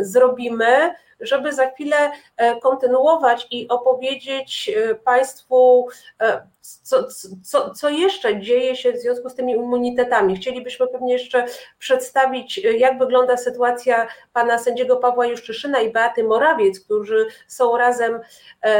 [0.01, 5.87] zrobimy żeby za chwilę e, kontynuować i opowiedzieć e, Państwu,
[6.21, 7.07] e, co,
[7.43, 10.35] co, co jeszcze dzieje się w związku z tymi immunitetami.
[10.35, 11.45] Chcielibyśmy pewnie jeszcze
[11.79, 18.19] przedstawić, jak wygląda sytuacja pana sędziego Pawła Juszczyszyna i Beaty Morawiec, którzy są razem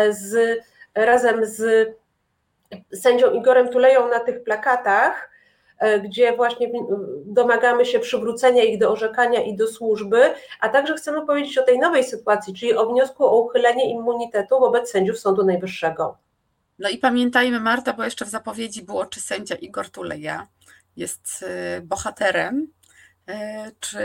[0.09, 0.59] z,
[0.95, 1.89] razem z
[2.93, 5.32] sędzią Igorem Tuleją na tych plakatach.
[5.83, 6.71] E, gdzie właśnie
[7.25, 11.79] domagamy się przywrócenia ich do orzekania i do służby, a także chcemy powiedzieć o tej
[11.79, 16.17] nowej sytuacji, czyli o wniosku o uchylenie immunitetu wobec sędziów Sądu Najwyższego.
[16.79, 20.47] No i pamiętajmy, Marta, bo jeszcze w zapowiedzi było, czy sędzia Igor Tuleja
[20.95, 22.67] jest e, bohaterem,
[23.27, 23.99] e, czy,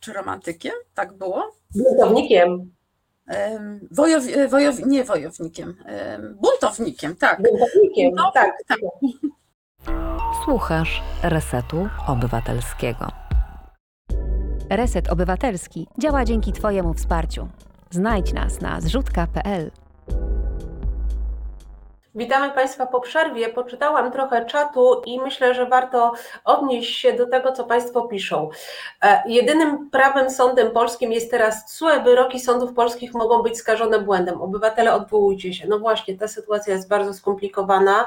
[0.00, 1.52] czy romantykiem, tak było?
[1.74, 2.72] Buntownikiem.
[3.90, 5.76] Wojow, wojow, nie wojownikiem,
[6.34, 7.42] buntownikiem, tak.
[7.42, 8.56] Buntownikiem, tak.
[8.66, 8.78] tak.
[10.42, 13.06] Słuchasz Resetu Obywatelskiego.
[14.70, 17.48] Reset Obywatelski działa dzięki Twojemu wsparciu.
[17.90, 19.70] Znajdź nas na zrzutka.pl.
[22.14, 23.48] Witamy Państwa po przerwie.
[23.48, 26.12] Poczytałam trochę czatu i myślę, że warto
[26.44, 28.50] odnieść się do tego, co Państwo piszą.
[29.02, 32.02] E, jedynym prawem sądem polskim jest teraz CUE.
[32.04, 34.42] Wyroki sądów polskich mogą być skażone błędem.
[34.42, 35.68] Obywatele odwołujcie się.
[35.68, 38.06] No właśnie, ta sytuacja jest bardzo skomplikowana.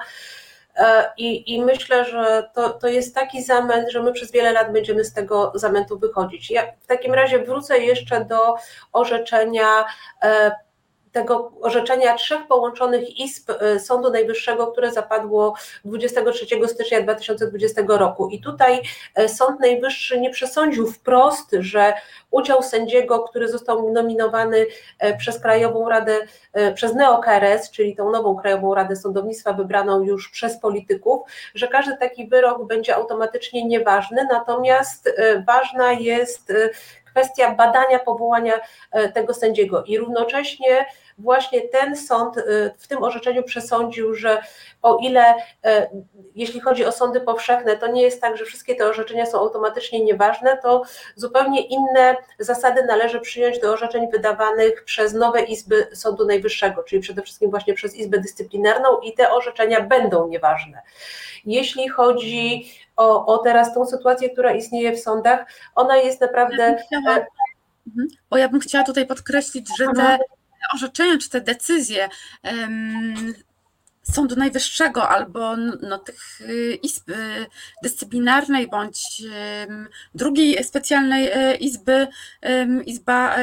[0.77, 4.73] E, I, I, myślę, że to, to jest taki zamęt, że my przez wiele lat
[4.73, 6.51] będziemy z tego zamętu wychodzić.
[6.51, 8.55] Ja w takim razie wrócę jeszcze do
[8.93, 9.85] orzeczenia
[10.23, 10.51] e,
[11.11, 15.53] tego orzeczenia trzech połączonych izb e, Sądu Najwyższego, które zapadło
[15.85, 18.29] 23 stycznia 2020 roku.
[18.29, 18.81] I tutaj
[19.15, 21.93] e, Sąd Najwyższy nie przesądził wprost, że
[22.31, 24.65] udział sędziego, który został nominowany
[24.99, 26.17] e, przez Krajową Radę,
[26.75, 31.21] przez NeoKRS, czyli tą nową Krajową Radę Sądownictwa wybraną już przez polityków,
[31.55, 35.09] że każdy taki wyrok będzie automatycznie nieważny, natomiast
[35.47, 36.53] ważna jest
[37.17, 38.53] kwestia badania powołania
[39.13, 39.83] tego sędziego.
[39.83, 40.85] I równocześnie
[41.17, 44.41] właśnie ten sąd y, w tym orzeczeniu przesądził, że
[44.81, 45.39] o ile, y,
[46.35, 50.05] jeśli chodzi o sądy powszechne, to nie jest tak, że wszystkie te orzeczenia są automatycznie
[50.05, 50.81] nieważne, to
[51.15, 57.21] zupełnie inne zasady należy przyjąć do orzeczeń wydawanych przez nowe izby Sądu Najwyższego, czyli przede
[57.21, 60.81] wszystkim właśnie przez Izbę Dyscyplinarną i te orzeczenia będą nieważne.
[61.45, 66.63] Jeśli chodzi o, o teraz tą sytuację, która istnieje w sądach, ona jest naprawdę.
[66.63, 67.25] Ja chciała, e,
[67.87, 68.07] mhm.
[68.29, 70.17] bo ja bym chciała tutaj podkreślić, że te
[70.73, 72.09] orzeczenia czy te decyzje
[74.03, 77.45] Sądu Najwyższego albo no, tych y, izb y,
[77.83, 79.23] dyscyplinarnej bądź
[80.15, 82.07] drugiej specjalnej e, izby,
[82.85, 83.35] izba,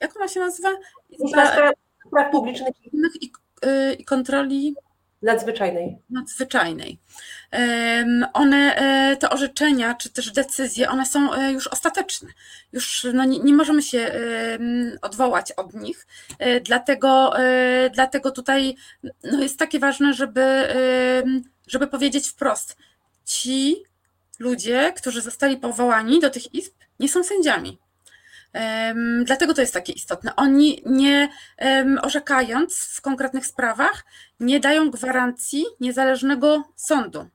[0.00, 0.68] jak ona się nazywa?
[1.10, 1.74] Izba
[2.06, 2.74] Spraw Publicznych
[3.20, 3.32] i,
[3.64, 4.74] y, i Kontroli
[5.22, 5.98] Nadzwyczajnej.
[6.10, 6.98] Nadzwyczajnej.
[8.32, 12.28] One, e, te orzeczenia, czy też decyzje, one są e, już ostateczne.
[12.72, 14.12] Już no, nie, nie możemy się
[15.02, 16.06] odwołać od nich.
[16.38, 17.32] E, dlatego,
[17.92, 18.76] dlatego tutaj
[19.24, 20.66] no, jest takie ważne, żeby,
[21.66, 22.76] żeby powiedzieć wprost,
[23.24, 23.76] ci
[24.38, 27.78] ludzie, którzy zostali powołani do tych izb, nie są sędziami.
[29.24, 30.36] Dlatego to jest takie istotne.
[30.36, 31.28] Oni nie
[32.02, 34.04] orzekając w konkretnych sprawach,
[34.40, 37.26] nie dają gwarancji niezależnego sądu.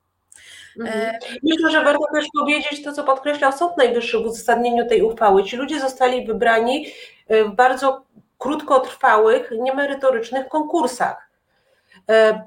[0.80, 1.16] Mhm.
[1.44, 5.44] Myślę, że warto też powiedzieć to, co podkreślał Sąd Najwyższy w uzasadnieniu tej uchwały.
[5.44, 6.88] Ci ludzie zostali wybrani
[7.30, 8.06] w bardzo
[8.38, 11.25] krótkotrwałych, niemerytorycznych konkursach.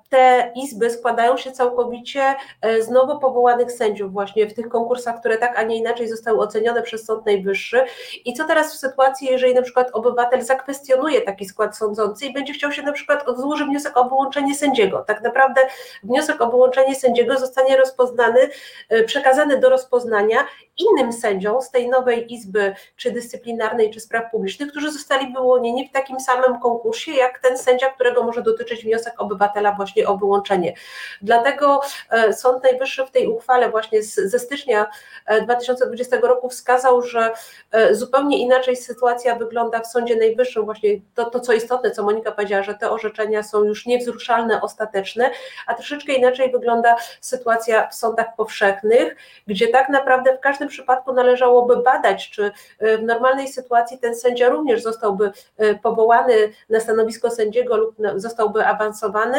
[0.09, 2.35] Te izby składają się całkowicie
[2.81, 6.83] z nowo powołanych sędziów właśnie w tych konkursach, które tak, a nie inaczej zostały ocenione
[6.83, 7.85] przez Sąd Najwyższy.
[8.25, 12.53] I co teraz w sytuacji, jeżeli na przykład obywatel zakwestionuje taki skład sądzący i będzie
[12.53, 15.05] chciał się na przykład, złoży wniosek o wyłączenie sędziego.
[15.07, 15.61] Tak naprawdę
[16.03, 18.41] wniosek o wyłączenie sędziego zostanie rozpoznany,
[19.07, 20.39] przekazany do rozpoznania
[20.79, 25.93] innym sędziom z tej nowej izby, czy dyscyplinarnej, czy spraw publicznych, którzy zostali wyłonieni w
[25.93, 29.15] takim samym konkursie, jak ten sędzia, którego może dotyczyć wniosek
[29.49, 30.75] obywatela właśnie o wyłączenie.
[31.23, 31.81] Dlatego
[32.11, 34.87] e, Sąd Najwyższy w tej uchwale właśnie ze stycznia
[35.43, 37.31] 2020 e, roku wskazał, że
[37.73, 42.33] e, zupełnie inaczej sytuacja wygląda w Sądzie Najwyższym, właśnie to, to co istotne, co Monika
[42.33, 45.31] powiedziała, że te orzeczenia są już niewzruszalne, ostateczne,
[45.67, 51.77] a troszeczkę inaczej wygląda sytuacja w sądach powszechnych, gdzie tak naprawdę w każdym przypadku należałoby
[51.77, 55.33] badać, czy w normalnej sytuacji ten sędzia również zostałby
[55.83, 56.35] powołany
[56.69, 59.38] na stanowisko sędziego lub zostałby awansowany,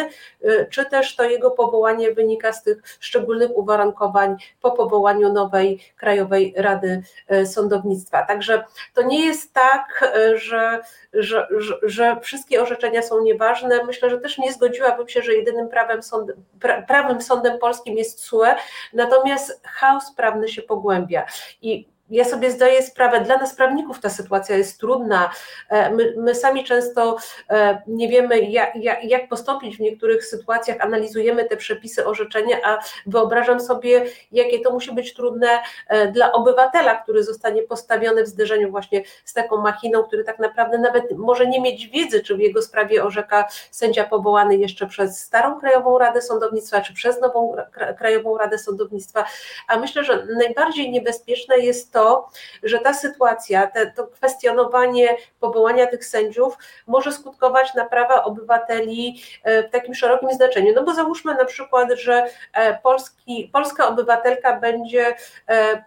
[0.69, 7.03] czy też to jego powołanie wynika z tych szczególnych uwarunkowań po powołaniu nowej Krajowej Rady
[7.27, 8.25] e, Sądownictwa.
[8.25, 10.81] Także to nie jest tak, że,
[11.13, 13.83] że, że, że wszystkie orzeczenia są nieważne.
[13.83, 18.19] Myślę, że też nie zgodziłabym się, że jedynym prawem sąd, pra, prawym sądem polskim jest
[18.19, 18.45] SUE,
[18.93, 21.25] natomiast chaos prawny się pogłębia
[21.61, 25.29] i ja sobie zdaję sprawę, dla nas prawników ta sytuacja jest trudna.
[25.69, 27.17] E, my, my sami często
[27.49, 32.77] e, nie wiemy, jak, jak, jak, postąpić w niektórych sytuacjach, analizujemy te przepisy, orzeczenia, a
[33.05, 35.47] wyobrażam sobie, jakie to musi być trudne
[35.87, 40.77] e, dla obywatela, który zostanie postawiony w zderzeniu właśnie z taką machiną, który tak naprawdę
[40.77, 45.59] nawet może nie mieć wiedzy, czy w jego sprawie orzeka sędzia powołany jeszcze przez starą
[45.59, 47.55] Krajową Radę Sądownictwa, czy przez nową
[47.97, 49.25] Krajową Radę Sądownictwa.
[49.67, 52.29] A myślę, że najbardziej niebezpieczne jest to, to,
[52.63, 56.57] że ta sytuacja, te, to kwestionowanie powołania tych sędziów
[56.87, 60.73] może skutkować na prawa obywateli e, w takim szerokim znaczeniu.
[60.75, 65.15] No bo załóżmy na przykład, że e, polski, polska obywatelka będzie
[65.49, 65.83] e,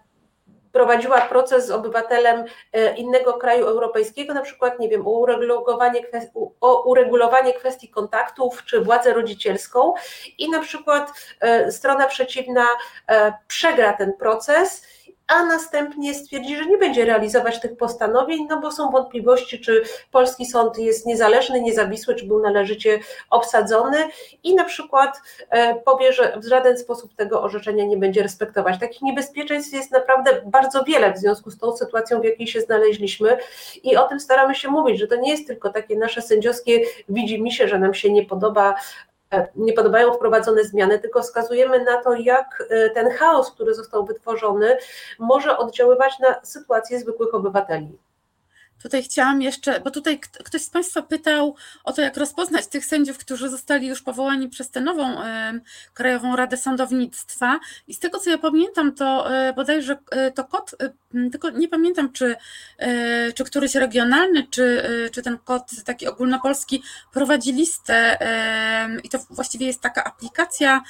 [0.72, 2.44] prowadziła proces z obywatelem
[2.96, 8.80] innego kraju europejskiego, na przykład, nie wiem, o uregulowanie, kwestii, o uregulowanie kwestii kontaktów czy
[8.80, 9.94] władzę rodzicielską
[10.38, 11.10] i na przykład
[11.70, 12.66] strona przeciwna
[13.48, 14.82] przegra ten proces
[15.26, 20.46] a następnie stwierdzi, że nie będzie realizować tych postanowień, no bo są wątpliwości, czy polski
[20.46, 22.98] sąd jest niezależny, niezawisły, czy był należycie
[23.30, 24.08] obsadzony
[24.42, 28.80] i na przykład e, powie, że w żaden sposób tego orzeczenia nie będzie respektować.
[28.80, 33.38] Takich niebezpieczeństw jest naprawdę bardzo wiele w związku z tą sytuacją, w jakiej się znaleźliśmy
[33.82, 37.42] i o tym staramy się mówić, że to nie jest tylko takie nasze sędziowskie widzi
[37.42, 38.74] mi się, że nam się nie podoba
[39.56, 44.76] nie podobają wprowadzone zmiany, tylko wskazujemy na to, jak e, ten chaos, który został wytworzony,
[45.18, 47.98] może oddziaływać na sytuację zwykłych obywateli.
[48.82, 53.18] Tutaj chciałam jeszcze, bo tutaj ktoś z Państwa pytał o to, jak rozpoznać tych sędziów,
[53.18, 55.16] którzy zostali już powołani przez tę nową
[55.94, 57.60] Krajową Radę Sądownictwa.
[57.88, 60.92] I z tego, co ja pamiętam, to e, bodajże e, to kod, e,
[61.32, 62.36] tylko nie pamiętam, czy,
[63.34, 68.18] czy któryś regionalny, czy, czy ten kod taki ogólnopolski prowadzi listę
[69.04, 70.82] i to właściwie jest taka aplikacja,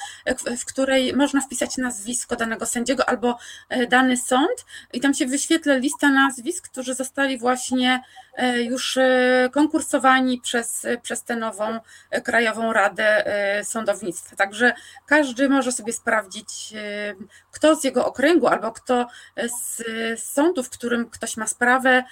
[0.58, 3.38] w której można wpisać nazwisko danego sędziego albo
[3.88, 8.02] dany sąd i tam się wyświetla lista nazwisk, którzy zostali właśnie
[8.36, 11.80] E, już e, konkursowani przez, przez tę nową
[12.10, 13.24] e, Krajową Radę
[13.64, 14.36] Sądownictwa.
[14.36, 14.72] Także
[15.06, 16.74] każdy może sobie sprawdzić,
[17.50, 19.06] kto z jego okręgu albo kto
[19.36, 19.82] z,
[20.16, 22.04] sądu, w którym ktoś ma sprawę,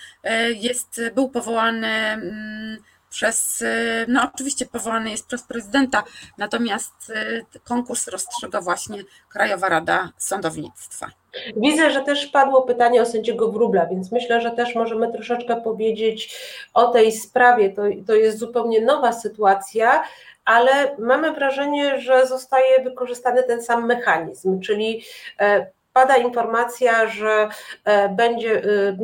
[0.54, 2.78] jest, był powołany mm,
[3.10, 3.64] przez,
[4.08, 6.04] no oczywiście powołany jest przez prezydenta,
[6.38, 7.12] natomiast
[7.64, 11.10] konkurs rozstrzyga właśnie Krajowa Rada Sądownictwa.
[11.56, 16.36] Widzę, że też padło pytanie o sędziego Wróbla, więc myślę, że też możemy troszeczkę powiedzieć
[16.74, 17.70] o tej sprawie.
[17.70, 20.04] To, to jest zupełnie nowa sytuacja,
[20.44, 25.04] ale mamy wrażenie, że zostaje wykorzystany ten sam mechanizm, czyli
[25.40, 25.66] e,
[26.00, 27.48] pada informacja, że
[27.84, 28.96] e, będzie, e,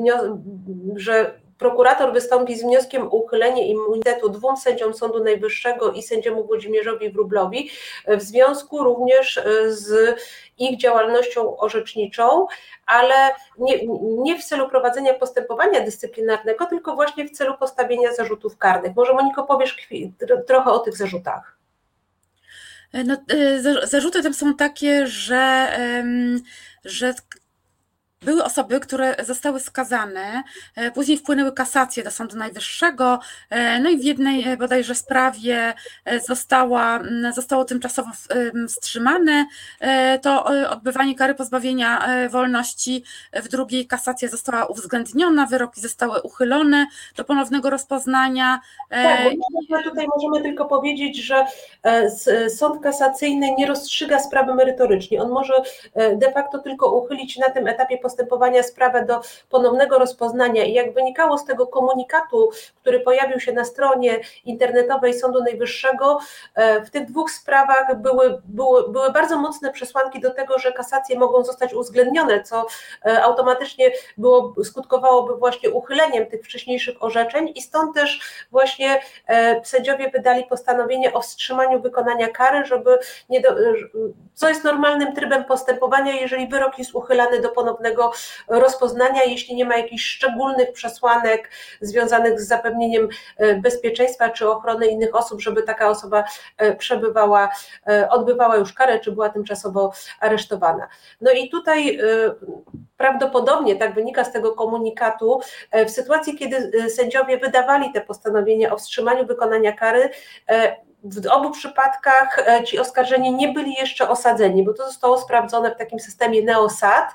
[0.97, 7.11] że prokurator wystąpi z wnioskiem o uchylenie immunitetu dwóm sędziom Sądu Najwyższego i sędziemu Włodzimierzowi
[7.11, 7.71] Wróblowi
[8.09, 10.19] w związku również z
[10.59, 12.47] ich działalnością orzeczniczą,
[12.87, 13.15] ale
[13.59, 18.97] nie, nie w celu prowadzenia postępowania dyscyplinarnego, tylko właśnie w celu postawienia zarzutów karnych.
[18.97, 19.89] Może Moniko powiesz
[20.47, 21.57] trochę o tych zarzutach.
[23.05, 25.69] No, e, zarzuty tam są takie, że,
[26.87, 27.15] że
[28.27, 30.43] były osoby, które zostały skazane,
[30.95, 33.19] później wpłynęły kasacje do Sądu Najwyższego,
[33.83, 35.75] no i w jednej bodajże sprawie
[36.27, 37.01] została,
[37.35, 38.11] zostało tymczasowo
[38.69, 39.47] wstrzymane
[40.23, 46.87] to odbywanie kary pozbawienia wolności, w drugiej kasacja została uwzględniona, wyroki zostały uchylone
[47.17, 48.61] do ponownego rozpoznania.
[48.91, 49.21] Tak,
[49.71, 51.47] bo tutaj możemy tylko powiedzieć, że
[52.49, 55.23] sąd kasacyjny nie rozstrzyga sprawy merytorycznie.
[55.23, 55.53] On może
[56.17, 58.16] de facto tylko uchylić na tym etapie postępowania
[58.63, 60.65] sprawę do ponownego rozpoznania.
[60.65, 62.51] I jak wynikało z tego komunikatu,
[62.81, 66.19] który pojawił się na stronie internetowej Sądu Najwyższego,
[66.55, 71.19] e, w tych dwóch sprawach były, były, były bardzo mocne przesłanki do tego, że kasacje
[71.19, 72.67] mogą zostać uwzględnione, co
[73.07, 77.53] e, automatycznie było, skutkowałoby właśnie uchyleniem tych wcześniejszych orzeczeń.
[77.55, 82.99] I stąd też właśnie e, sędziowie wydali postanowienie o wstrzymaniu wykonania kary, żeby
[83.29, 83.49] nie do,
[84.35, 87.96] co jest normalnym trybem postępowania, jeżeli wyrok jest uchylany do ponownego
[88.49, 95.15] rozpoznania, jeśli nie ma jakichś szczególnych przesłanek związanych z zapewnieniem e, bezpieczeństwa czy ochrony innych
[95.15, 96.25] osób, żeby taka osoba
[96.59, 97.49] e, przebywała,
[97.87, 100.89] e, odbywała już karę, czy była tymczasowo aresztowana.
[101.21, 101.99] No i tutaj
[102.97, 105.41] prawdopodobnie, tak wynika z tego komunikatu,
[105.87, 110.11] w sytuacji, kiedy sędziowie wydawali te postanowienia o wstrzymaniu wykonania kary,
[111.03, 116.01] w obu przypadkach ci oskarżeni nie byli jeszcze osadzeni, bo to zostało sprawdzone w takim
[116.01, 117.11] systemie NeoSAT.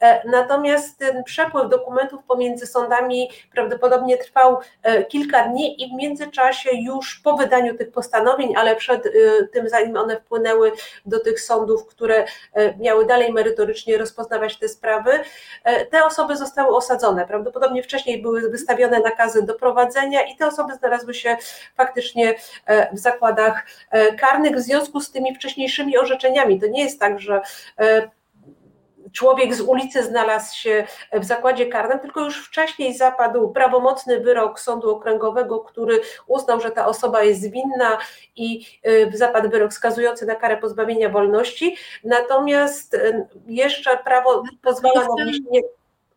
[0.00, 6.70] E, natomiast ten przepływ dokumentów pomiędzy sądami prawdopodobnie trwał e, kilka dni i w międzyczasie
[6.72, 9.10] już po wydaniu tych postanowień, ale przed e,
[9.52, 10.72] tym, zanim one wpłynęły
[11.06, 12.24] do tych sądów, które
[12.78, 15.10] miały dalej merytorycznie rozpoznawać te sprawy,
[15.90, 17.26] te osoby zostały osadzone.
[17.26, 21.36] Prawdopodobnie wcześniej były wystawione nakazy doprowadzenia i te osoby znalazły się
[21.76, 22.34] faktycznie
[22.92, 23.66] w zakładach
[24.18, 26.60] karnych w związku z tymi wcześniejszymi orzeczeniami.
[26.60, 27.40] To nie jest tak, że
[29.12, 34.90] człowiek z ulicy znalazł się w zakładzie karnym, tylko już wcześniej zapadł prawomocny wyrok Sądu
[34.90, 37.98] Okręgowego, który uznał, że ta osoba jest winna
[38.36, 41.76] i y, zapadł wyrok skazujący na karę pozbawienia wolności.
[42.04, 45.60] Natomiast y, jeszcze prawo pozwala na wniesienie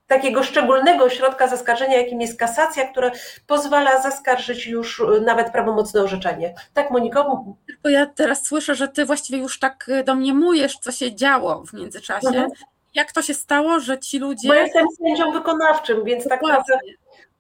[0.08, 3.12] takiego szczególnego środka zaskarżenia, jakim jest kasacja, która
[3.48, 6.54] pozwala zaskarżyć już y, nawet prawomocne orzeczenie.
[6.74, 7.46] Tak, Moniko?
[7.68, 12.28] Tylko ja teraz słyszę, że ty właściwie już tak domniemujesz, co się działo w międzyczasie.
[12.28, 12.50] Mhm
[12.96, 14.48] jak to się stało, że ci ludzie.
[14.48, 16.80] Bo jestem sędzią wykonawczym, więc tak naprawdę.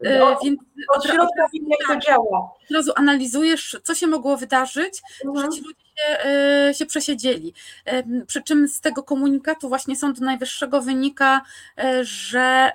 [0.05, 0.59] E, od, więc
[0.95, 2.51] od środka wiem, jak to działa.
[2.69, 5.45] Od razu analizujesz, co się mogło wydarzyć, mhm.
[5.45, 7.53] że ci ludzie się, e, się przesiedzieli.
[8.27, 11.41] Przy czym z tego komunikatu właśnie Sądu Najwyższego wynika,
[12.01, 12.71] że,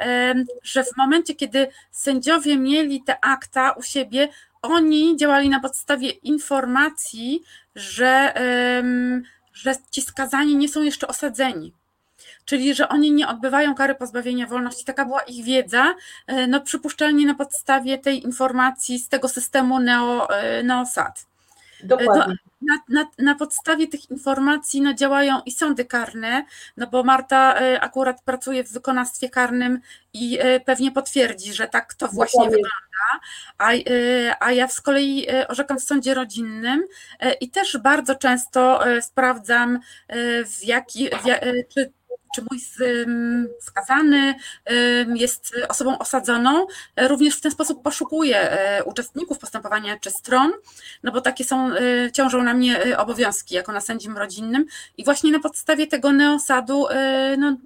[0.62, 4.28] że w momencie, kiedy sędziowie mieli te akta u siebie,
[4.62, 7.42] oni działali na podstawie informacji,
[7.74, 8.34] że,
[9.52, 11.72] że ci skazani nie są jeszcze osadzeni
[12.48, 14.84] czyli że oni nie odbywają kary pozbawienia wolności.
[14.84, 15.94] Taka była ich wiedza,
[16.26, 21.26] e, no przypuszczalnie na podstawie tej informacji z tego systemu Neo, e, NeoSAT.
[21.82, 22.36] Dokładnie.
[22.62, 26.44] Na, na, na, podstawie tych informacji no, działają i sądy karne,
[26.76, 29.80] no bo Marta e, akurat pracuje w wykonawstwie karnym
[30.12, 32.56] i pewnie potwierdzi, że tak to właśnie Dokładnie.
[32.56, 32.78] wygląda.
[33.58, 36.84] A, a ja z kolei orzekam w sądzie rodzinnym
[37.40, 39.78] i też bardzo często sprawdzam,
[40.46, 41.24] w jaki, w,
[41.74, 41.92] czy
[42.34, 42.60] czy mój
[43.60, 44.34] skazany
[45.14, 46.66] jest osobą osadzoną,
[46.96, 50.52] również w ten sposób poszukuję e, uczestników postępowania czy stron,
[51.02, 54.66] no bo takie są, e, ciążą na mnie e, obowiązki jako na sędzim rodzinnym
[54.96, 56.86] i właśnie na podstawie tego neosadu
[57.38, 57.56] no,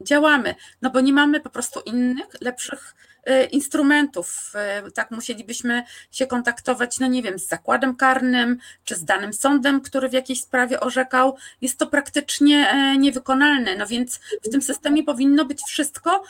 [0.00, 3.05] działamy, no bo nie mamy po prostu innych, lepszych E,
[3.50, 4.52] instrumentów.
[4.54, 9.80] E, tak, musielibyśmy się kontaktować, no nie wiem, z zakładem karnym czy z danym sądem,
[9.80, 11.36] który w jakiejś sprawie orzekał.
[11.60, 13.76] Jest to praktycznie e, niewykonalne.
[13.76, 16.22] No więc w tym systemie powinno być wszystko,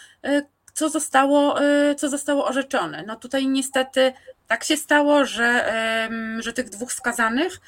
[0.75, 1.57] co zostało,
[1.97, 3.05] co zostało orzeczone.
[3.07, 4.13] No tutaj niestety
[4.47, 5.73] tak się stało, że,
[6.39, 7.61] że tych dwóch skazanych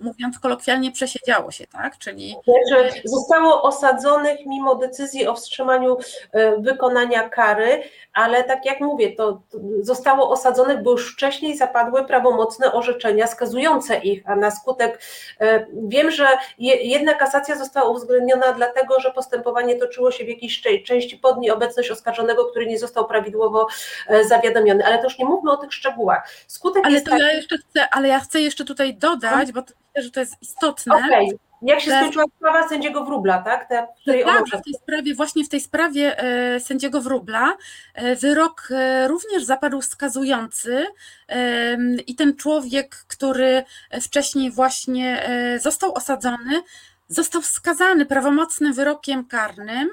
[0.00, 1.98] mówiąc kolokwialnie, przesiedziało się, tak?
[1.98, 2.36] Czyli.
[2.70, 5.96] Że zostało osadzonych mimo decyzji o wstrzymaniu
[6.32, 7.82] e, wykonania kary,
[8.12, 9.42] ale tak jak mówię, to
[9.80, 15.00] zostało osadzonych, bo już wcześniej zapadły prawomocne orzeczenia skazujące ich, a na skutek
[15.40, 16.26] e, wiem, że
[16.60, 22.44] jedna kasacja została uwzględniona dlatego, że postępowanie toczyło się w jakiejś części pod nieobecność oskarżonego,
[22.44, 23.66] który nie został prawidłowo
[24.08, 26.30] e, zawiadomiony, ale to już nie mówmy o tych szczegółach.
[26.46, 27.22] Skutek ale to taki...
[27.22, 29.62] ja jeszcze chcę, ale ja chcę jeszcze tutaj dodać, bo
[29.96, 30.94] myślę, że to jest istotne.
[30.94, 31.26] Okay.
[31.62, 33.68] Jak się skończyła sprawa sędziego Wróbla, tak?
[33.68, 37.56] Te, której tak, w tej sprawie, właśnie w tej sprawie e, sędziego Wróbla
[37.94, 40.86] e, wyrok e, również zapadł skazujący
[41.28, 41.76] e,
[42.06, 43.64] i ten człowiek, który
[44.02, 46.62] wcześniej właśnie e, został osadzony,
[47.08, 49.90] został skazany prawomocnym wyrokiem karnym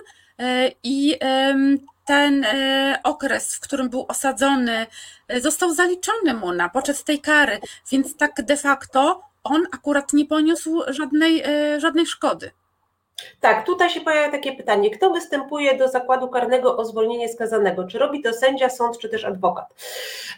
[0.83, 1.19] i
[2.05, 2.45] ten
[3.03, 4.85] okres, w którym był osadzony,
[5.41, 7.59] został zaliczony mu na poczet tej kary,
[7.91, 11.43] więc tak de facto on akurat nie poniósł żadnej,
[11.77, 12.51] żadnej szkody.
[13.39, 17.87] Tak, tutaj się pojawia takie pytanie, kto występuje do zakładu karnego o zwolnienie skazanego?
[17.87, 19.65] Czy robi to sędzia, sąd, czy też adwokat?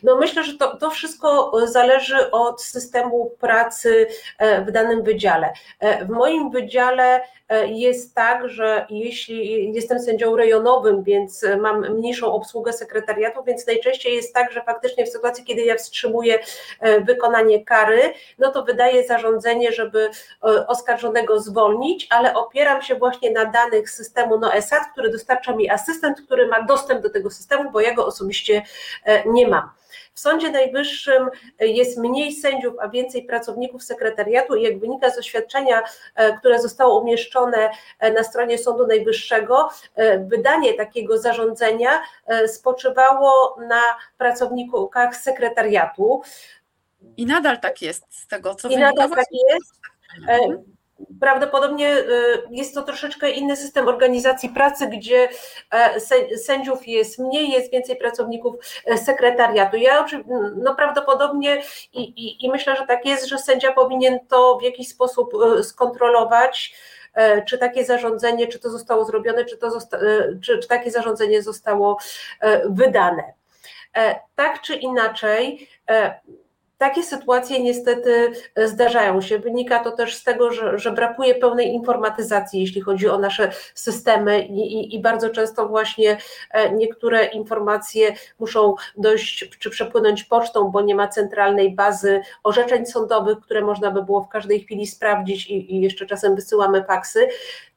[0.03, 4.07] No myślę, że to, to wszystko zależy od systemu pracy
[4.37, 5.53] e, w danym wydziale.
[5.79, 12.33] E, w moim wydziale E, jest tak, że jeśli jestem sędzią rejonowym, więc mam mniejszą
[12.33, 16.39] obsługę sekretariatu, więc najczęściej jest tak, że faktycznie w sytuacji, kiedy ja wstrzymuję
[16.79, 20.09] e, wykonanie kary, no to wydaję zarządzenie, żeby
[20.43, 22.33] e, oskarżonego zwolnić, ale
[22.69, 27.09] opieram się właśnie na danych systemu NOESAT, który dostarcza mi asystent, który ma dostęp do
[27.09, 28.61] tego systemu, bo ja go osobiście
[29.25, 29.69] nie mam.
[30.13, 35.83] W Sądzie Najwyższym jest mniej sędziów, a więcej pracowników sekretariatu i jak wynika z oświadczenia,
[36.15, 42.01] e, które zostało umieszczone e, na stronie Sądu Najwyższego, e, wydanie takiego zarządzenia
[42.47, 43.81] spoczywało na
[44.17, 46.21] pracownikach sekretariatu.
[47.17, 49.79] I nadal tak jest z tego, co I nadal tak jest.
[50.17, 50.78] Mhm.
[51.19, 52.03] Prawdopodobnie y,
[52.51, 55.29] jest to troszeczkę inny system organizacji pracy, gdzie
[55.71, 55.99] e,
[56.37, 59.77] sędziów jest mniej, jest więcej pracowników e, sekretariatu.
[59.77, 60.05] Ja
[60.55, 61.61] no prawdopodobnie
[61.93, 65.63] i, i, i myślę, że tak jest, że sędzia powinien to w jakiś sposób e,
[65.63, 66.75] skontrolować
[67.47, 69.97] czy takie zarządzenie, czy to zostało zrobione, czy, to zosta
[70.41, 71.97] czy, czy takie zarządzenie zostało
[72.69, 73.33] wydane.
[74.35, 75.69] Tak czy inaczej,
[76.79, 79.39] takie sytuacje niestety e, zdarzają się.
[79.39, 84.41] Wynika to też z tego, że, że brakuje pełnej informatyzacji, jeśli chodzi o nasze systemy,
[84.41, 86.17] i, i, i, bardzo często właśnie
[86.51, 93.39] e, niektóre informacje muszą dojść czy przepłynąć pocztą, bo nie ma centralnej bazy orzeczeń sądowych,
[93.39, 97.27] które można by było w każdej chwili sprawdzić, i, i jeszcze czasem wysyłamy faksy.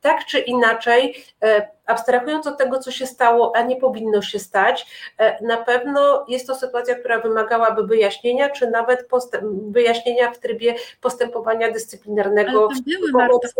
[0.02, 4.86] Tak czy inaczej, e, abstrahując od tego, co się stało, a nie powinno się stać,
[5.18, 9.08] e, na pewno jest to sytuacja, która wymagałaby wyjaśnienia, czy nawet
[9.68, 12.68] wyjaśnienia w trybie postępowania dyscyplinarnego
[13.28, 13.54] wobec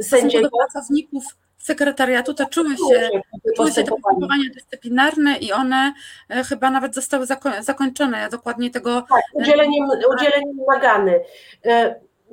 [0.00, 0.48] sędziego.
[0.58, 1.24] pracowników
[1.58, 3.10] sekretariatu toczyły się,
[3.48, 5.92] toczyły się te postępowania dyscyplinarne i one
[6.30, 7.26] e, chyba nawet zostały
[7.60, 8.18] zakończone.
[8.18, 9.02] Ja dokładnie tego.
[9.02, 11.20] Tak, udzieleniem, udzieleniem nagany.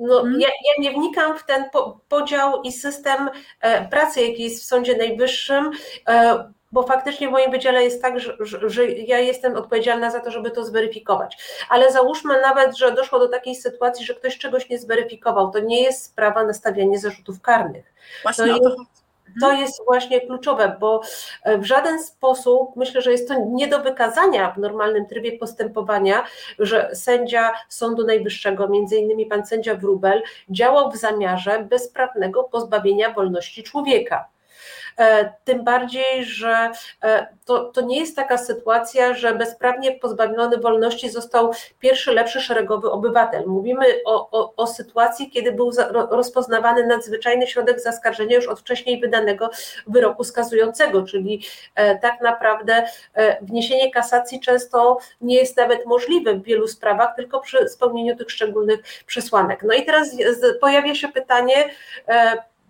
[0.00, 0.40] No, hmm.
[0.40, 1.64] ja, ja, nie wnikam w ten
[2.08, 3.30] podział i system
[3.60, 5.70] e, pracy, jaki jest w Sądzie Najwyższym,
[6.08, 10.20] e, bo faktycznie w moim wydziale jest tak, że, że, że, ja jestem odpowiedzialna za
[10.20, 11.36] to, żeby to zweryfikować.
[11.68, 15.82] Ale załóżmy nawet, że doszło do takiej sytuacji, że ktoś czegoś nie zweryfikował, to nie
[15.82, 17.92] jest sprawa nastawiania zarzutów karnych.
[18.22, 18.99] Właśnie to, jest,
[19.40, 19.60] to mhm.
[19.60, 21.00] jest właśnie kluczowe, bo
[21.42, 26.24] e, w żaden sposób myślę, że jest to nie do wykazania w normalnym trybie postępowania,
[26.58, 33.62] że sędzia Sądu Najwyższego, między innymi pan sędzia Wrubel, działał w zamiarze bezprawnego pozbawienia wolności
[33.62, 34.28] człowieka.
[34.98, 36.70] E, tym bardziej, że
[37.02, 42.90] e, to, to nie jest taka sytuacja, że bezprawnie pozbawiony wolności został pierwszy lepszy szeregowy
[42.90, 43.46] obywatel.
[43.46, 45.70] Mówimy o, o, o sytuacji, kiedy był
[46.10, 49.50] rozpoznawany nadzwyczajny środek zaskarżenia już od wcześniej wydanego
[49.86, 52.86] wyroku skazującego, czyli e, tak naprawdę
[53.42, 58.80] wniesienie kasacji często nie jest nawet możliwe w wielu sprawach, tylko przy spełnieniu tych szczególnych
[59.06, 59.62] przesłanek.
[59.62, 60.16] No i teraz
[60.60, 61.54] pojawia się pytanie,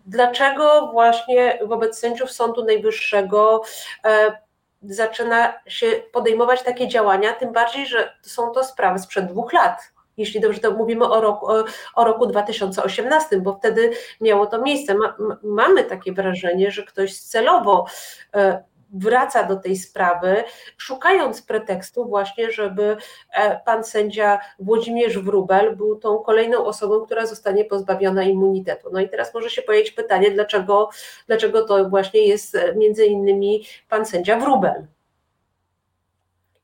[0.06, 3.62] dlaczego właśnie wobec sędziów Sądu Najwyższego
[4.04, 4.38] e,
[4.82, 9.92] zaczyna się podejmować takie działania, tym bardziej, że są to sprawy sprzed dwóch lat.
[10.16, 11.46] Jeśli dobrze to mówimy o roku,
[11.94, 13.90] o, roku 2018, bo wtedy
[14.20, 14.94] miało to miejsce.
[14.94, 17.86] Ma, mamy takie wrażenie, że ktoś celowo
[18.34, 20.44] e, wraca do tej sprawy,
[20.76, 22.96] szukając pretekstu właśnie, żeby
[23.32, 28.88] e, pan sędzia Włodzimierz Wróbel był tą kolejną osobą, która zostanie pozbawiona immunitetu.
[28.92, 30.90] No i teraz może się pojawić pytanie, dlaczego,
[31.26, 34.86] dlaczego to właśnie jest e, między innymi pan sędzia Wróbel.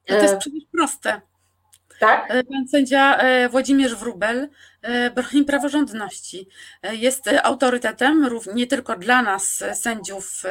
[0.06, 1.20] To jest e, przecież proste.
[2.00, 2.28] Tak?
[2.28, 3.18] Pan sędzia
[3.50, 4.48] Włodzimierz Wróbel
[4.86, 6.48] E, broni praworządności.
[6.82, 10.42] E, jest autorytetem nie tylko dla nas, sędziów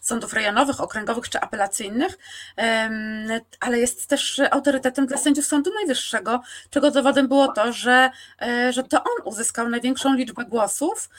[0.00, 2.18] sądów rejonowych, okręgowych czy apelacyjnych,
[3.60, 6.40] ale jest też autorytetem dla sędziów Sądu Najwyższego,
[6.70, 8.10] czego dowodem było to, że,
[8.42, 11.10] e, że to on uzyskał największą liczbę głosów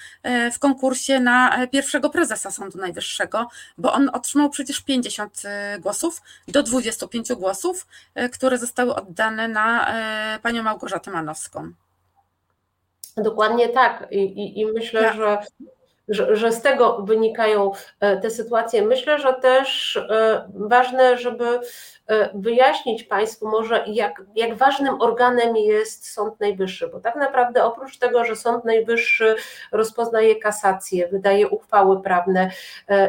[0.54, 5.44] w konkursie na pierwszego prezesa Sądu Najwyższego, bo on otrzymał przecież 50
[5.80, 7.88] głosów do 25 głosów,
[8.34, 9.94] które zostały oddane na
[10.42, 11.74] panią Małgorzatę Manowską.
[13.24, 14.08] Dokładnie tak.
[14.12, 15.16] I, i, i myślę, tak.
[15.16, 15.38] że
[16.10, 18.82] że, że z tego wynikają te sytuacje.
[18.82, 20.00] Myślę, że też
[20.54, 21.60] ważne, żeby
[22.34, 28.26] wyjaśnić Państwu może, jak, jak ważnym organem jest Sąd Najwyższy, bo tak naprawdę oprócz tego,
[28.26, 29.36] że Sąd Najwyższy
[29.72, 32.52] rozpoznaje kasacje, wydaje uchwały prawne,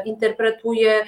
[0.05, 1.05] interpretuje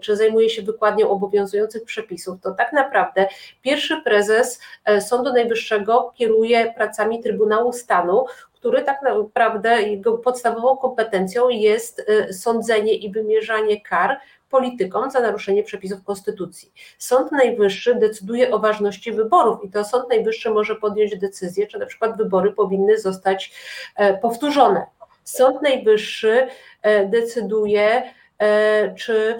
[0.00, 3.28] czy zajmuje się wykładnią obowiązujących przepisów, to tak naprawdę
[3.62, 4.60] pierwszy prezes
[5.00, 8.24] Sądu Najwyższego kieruje pracami Trybunału Stanu,
[8.58, 15.62] który tak naprawdę jego podstawową kompetencją jest y, sądzenie i wymierzanie kar politykom za naruszenie
[15.62, 16.72] przepisów konstytucji.
[16.98, 21.86] Sąd Najwyższy decyduje o ważności wyborów i to Sąd Najwyższy może podjąć decyzję, czy na
[21.86, 23.52] przykład wybory powinny zostać
[23.96, 24.86] e, powtórzone.
[25.24, 26.48] Sąd Najwyższy
[26.82, 28.02] e, decyduje,
[28.38, 29.38] e, czy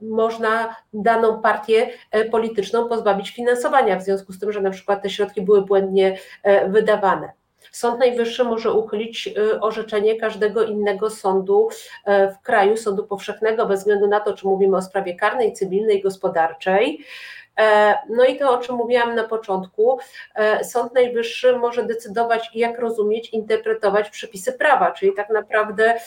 [0.00, 1.90] można daną partię
[2.30, 6.18] polityczną pozbawić finansowania, w związku z tym, że na przykład te środki były błędnie
[6.68, 7.37] wydawane.
[7.72, 11.68] Sąd Najwyższy może uchylić y, orzeczenie każdego innego sądu
[12.04, 16.02] e, w kraju, sądu powszechnego, bez względu na to, czy mówimy o sprawie karnej, cywilnej,
[16.02, 17.04] gospodarczej.
[17.58, 19.98] E, no i to, o czym mówiłam na początku,
[20.34, 26.00] e, Sąd Najwyższy może decydować, jak rozumieć, interpretować przepisy prawa, czyli tak naprawdę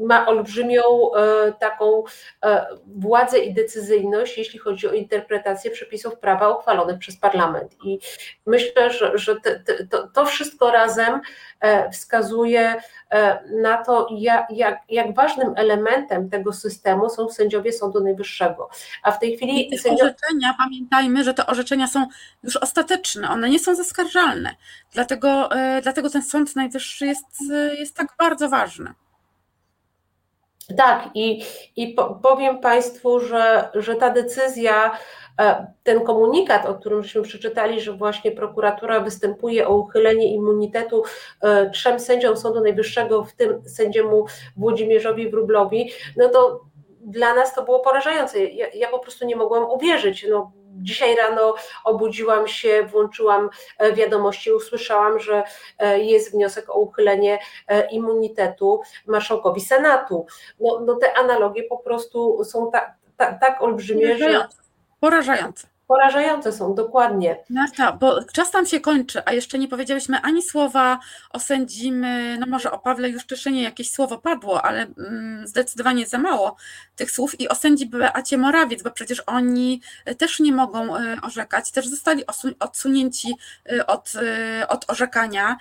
[0.00, 2.02] ma olbrzymią e, taką
[2.44, 7.76] e, władzę i decyzyjność, jeśli chodzi o interpretację przepisów prawa uchwalonych przez parlament.
[7.84, 7.98] I
[8.46, 11.20] myślę, że, że te, te, to, to, wszystko razem
[11.60, 12.74] e, wskazuje
[13.62, 18.68] na to, jak, jak, jak, ważnym elementem tego systemu są sędziowie Sądu Najwyższego.
[19.02, 19.78] A w tej chwili.
[19.78, 20.02] Sędziowie...
[20.02, 22.06] orzeczenia, pamiętajmy, że te orzeczenia są
[22.42, 24.54] już ostateczne, one nie są zaskarżalne.
[24.92, 25.48] Dlatego,
[25.82, 27.26] dlatego ten Sąd Najwyższy jest,
[27.78, 28.94] jest tak bardzo ważny.
[30.76, 31.44] Tak, i,
[31.76, 34.98] i powiem Państwu, że, że ta decyzja,
[35.40, 41.02] e, ten komunikat, o którym żeśmy przeczytali, że właśnie prokuratura występuje o uchylenie immunitetu
[41.42, 46.60] e, trzem sędziom Sądu Najwyższego, w tym sędziemu Włodzimierzowi Wróblowi, no to
[47.00, 48.44] dla nas to było porażające.
[48.44, 50.26] Ja, ja po prostu nie mogłam uwierzyć.
[50.30, 50.52] No,
[50.82, 51.54] Dzisiaj rano
[51.84, 55.42] obudziłam się, włączyłam e, wiadomości, usłyszałam, że
[55.78, 60.26] e, jest wniosek o uchylenie e, immunitetu marszałkowi Senatu.
[60.60, 64.46] No, no te analogie po prostu są tak, tak, tak olbrzymie, że.
[65.00, 65.68] Porażające.
[65.90, 67.36] Porażające są, dokładnie.
[67.48, 70.98] Marta, bo czas tam się kończy, a jeszcze nie powiedziałyśmy ani słowa
[71.30, 72.06] o sędzim,
[72.38, 76.56] no może o Pawle Juszczyszynie jakieś słowo padło, ale mm, zdecydowanie za mało
[76.96, 79.80] tych słów i o sędzi Beacie Morawiec, bo przecież oni
[80.18, 82.24] też nie mogą e, orzekać, też zostali
[82.60, 83.34] odsunięci
[83.72, 84.12] e, od,
[84.60, 85.56] e, od orzekania.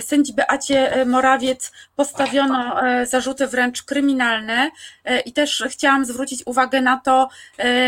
[0.00, 2.76] Sędzi Beacie Morawiec postawiono
[3.06, 4.70] zarzuty wręcz kryminalne
[5.24, 7.28] i też chciałam zwrócić uwagę na to,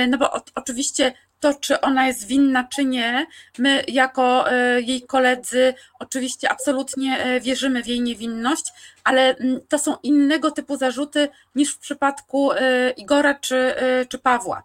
[0.08, 3.26] no bo oczywiście to, czy ona jest winna, czy nie,
[3.59, 8.72] my jako e, jej koledzy oczywiście absolutnie e, wierzymy w jej niewinność,
[9.05, 13.74] ale mm, to są innego typu zarzuty niż w przypadku e, Igora czy,
[14.09, 14.62] czy Pawła.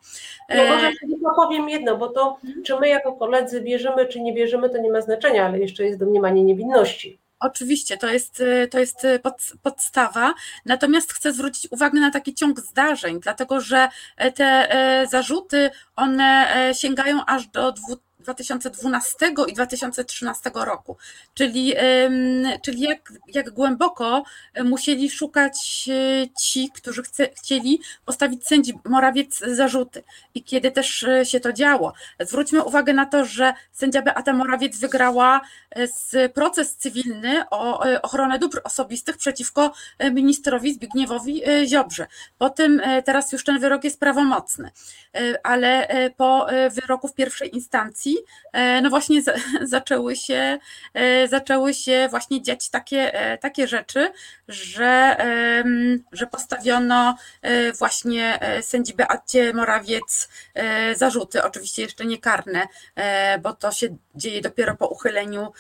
[0.50, 4.70] No może tylko powiem jedno, bo to czy my jako koledzy wierzymy, czy nie wierzymy,
[4.70, 7.21] to nie ma znaczenia, ale jeszcze jest domniemanie niewinności.
[7.42, 10.34] Oczywiście, to jest, y, to jest y, pod, podstawa.
[10.66, 16.56] Natomiast chcę zwrócić uwagę na taki ciąg zdarzeń, dlatego że e, te e, zarzuty, one
[16.56, 17.74] e, sięgają aż do
[18.22, 19.18] 2012
[19.48, 20.98] i 2013 roku.
[21.34, 21.74] Czyli,
[22.62, 24.24] czyli jak, jak głęboko
[24.64, 25.58] musieli szukać
[26.42, 30.04] ci, którzy chce, chcieli postawić sędzi Morawiec zarzuty.
[30.36, 31.94] I kiedy też się to działo.
[32.20, 35.42] Zwróćmy uwagę na to, że sędzia Beata Morawiec wygrała
[36.34, 39.74] proces cywilny o ochronę dóbr osobistych przeciwko
[40.12, 42.08] ministrowi Zbigniewowi Ziobrze.
[42.38, 44.72] Potem teraz już ten wyrok jest prawomocny,
[45.44, 48.11] ale po wyroku w pierwszej instancji
[48.52, 49.22] E, no właśnie
[49.62, 50.58] zaczęły się,
[50.94, 54.12] e, zaczęły się właśnie dziać takie, e, takie rzeczy,
[54.48, 55.18] że,
[56.12, 57.16] że postawiono
[57.80, 60.30] właśnie sędzi Beacie Morawiec
[60.96, 62.68] zarzuty, oczywiście jeszcze nie karne,
[63.42, 65.52] bo to się dzieje dopiero po uchyleniu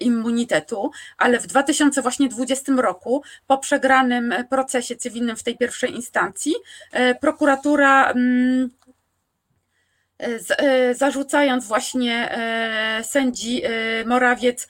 [0.00, 6.54] immunitetu, ale w 2020 roku po przegranym procesie cywilnym w tej pierwszej instancji
[7.20, 8.70] prokuratura mm,
[10.92, 13.70] zarzucając właśnie e, sędzi e,
[14.04, 14.68] Morawiec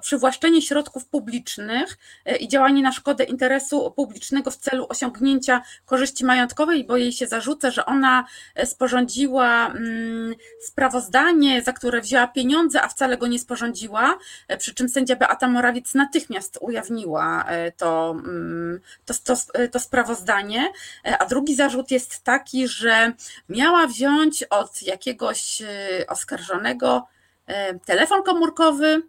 [0.00, 1.98] przywłaszczenie środków publicznych
[2.40, 7.70] i działanie na szkodę interesu publicznego w celu osiągnięcia korzyści majątkowej, bo jej się zarzuca,
[7.70, 8.24] że ona
[8.64, 14.18] sporządziła mm, sprawozdanie, za które wzięła pieniądze, a wcale go nie sporządziła,
[14.58, 17.44] przy czym sędzia Beata Morawiec natychmiast ujawniła
[17.76, 19.34] to, mm, to, to,
[19.72, 20.72] to sprawozdanie,
[21.18, 23.12] a drugi zarzut jest taki, że
[23.48, 25.66] miała wziąć od od jakiegoś e,
[26.08, 27.06] oskarżonego
[27.46, 29.02] e, telefon komórkowy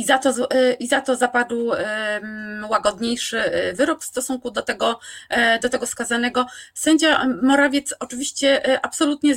[0.00, 0.48] i za to,
[0.78, 1.72] i za to zapadł
[2.68, 3.42] łagodniejszy
[3.74, 5.00] wyrok w stosunku do tego,
[5.62, 6.46] do tego skazanego.
[6.74, 9.34] Sędzia Morawiec oczywiście absolutnie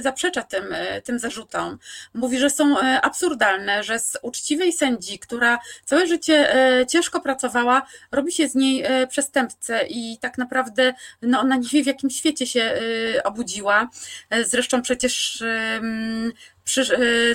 [0.00, 0.64] zaprzecza tym,
[1.04, 1.78] tym zarzutom.
[2.14, 6.56] Mówi, że są absurdalne, że z uczciwej sędzi, która całe życie
[6.88, 7.82] ciężko pracowała,
[8.12, 12.46] robi się z niej przestępcę i tak naprawdę no, ona nie wie, w jakim świecie
[12.46, 12.80] się
[13.24, 13.90] obudziła.
[14.44, 15.80] Zresztą przecież y,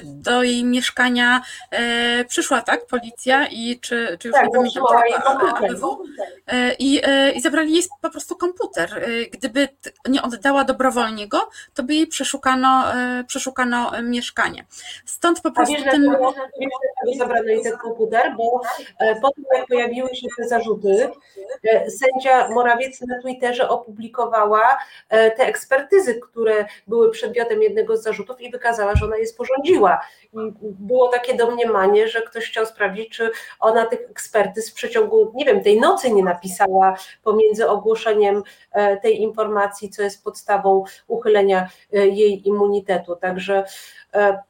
[0.03, 6.03] do jej mieszkania e, przyszła, tak, policja i czy, czy już tak, nie pamiętam, ABW,
[6.47, 9.07] e, i, e, i zabrali jej po prostu komputer.
[9.31, 9.67] Gdyby
[10.09, 12.83] nie oddała dobrowolnie go, to by jej przeszukano,
[13.27, 14.65] przeszukano mieszkanie.
[15.05, 15.77] Stąd po prostu A
[17.11, 17.19] ten...
[17.19, 18.61] zabrano jej ten komputer, bo
[19.21, 21.09] po tym jak pojawiły się te zarzuty,
[21.87, 24.77] sędzia Morawiec na Twitterze opublikowała
[25.09, 30.01] te ekspertyzy, które były przedmiotem jednego z zarzutów i wykazała, że ona jest sporządziła.
[30.33, 35.45] I było takie domniemanie, że ktoś chciał sprawdzić, czy ona tych ekspertyz w przeciągu, nie
[35.45, 42.07] wiem, tej nocy nie napisała pomiędzy ogłoszeniem e, tej informacji, co jest podstawą uchylenia e,
[42.07, 43.15] jej immunitetu.
[43.15, 43.63] Także
[44.13, 44.43] e,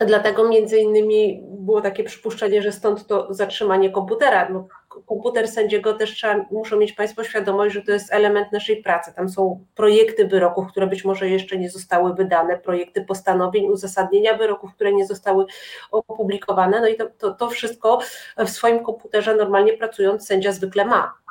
[0.00, 4.48] Dlatego między innymi było takie przypuszczenie, że stąd to zatrzymanie komputera.
[4.48, 9.12] No, komputer sędziego też trzeba, muszą mieć Państwo świadomość, że to jest element naszej pracy.
[9.16, 14.74] Tam są projekty wyroków, które być może jeszcze nie zostały wydane, projekty postanowień, uzasadnienia wyroków,
[14.74, 15.46] które nie zostały
[15.90, 16.80] opublikowane.
[16.80, 17.98] No i to, to, to wszystko
[18.38, 21.23] w swoim komputerze normalnie pracując sędzia zwykle ma.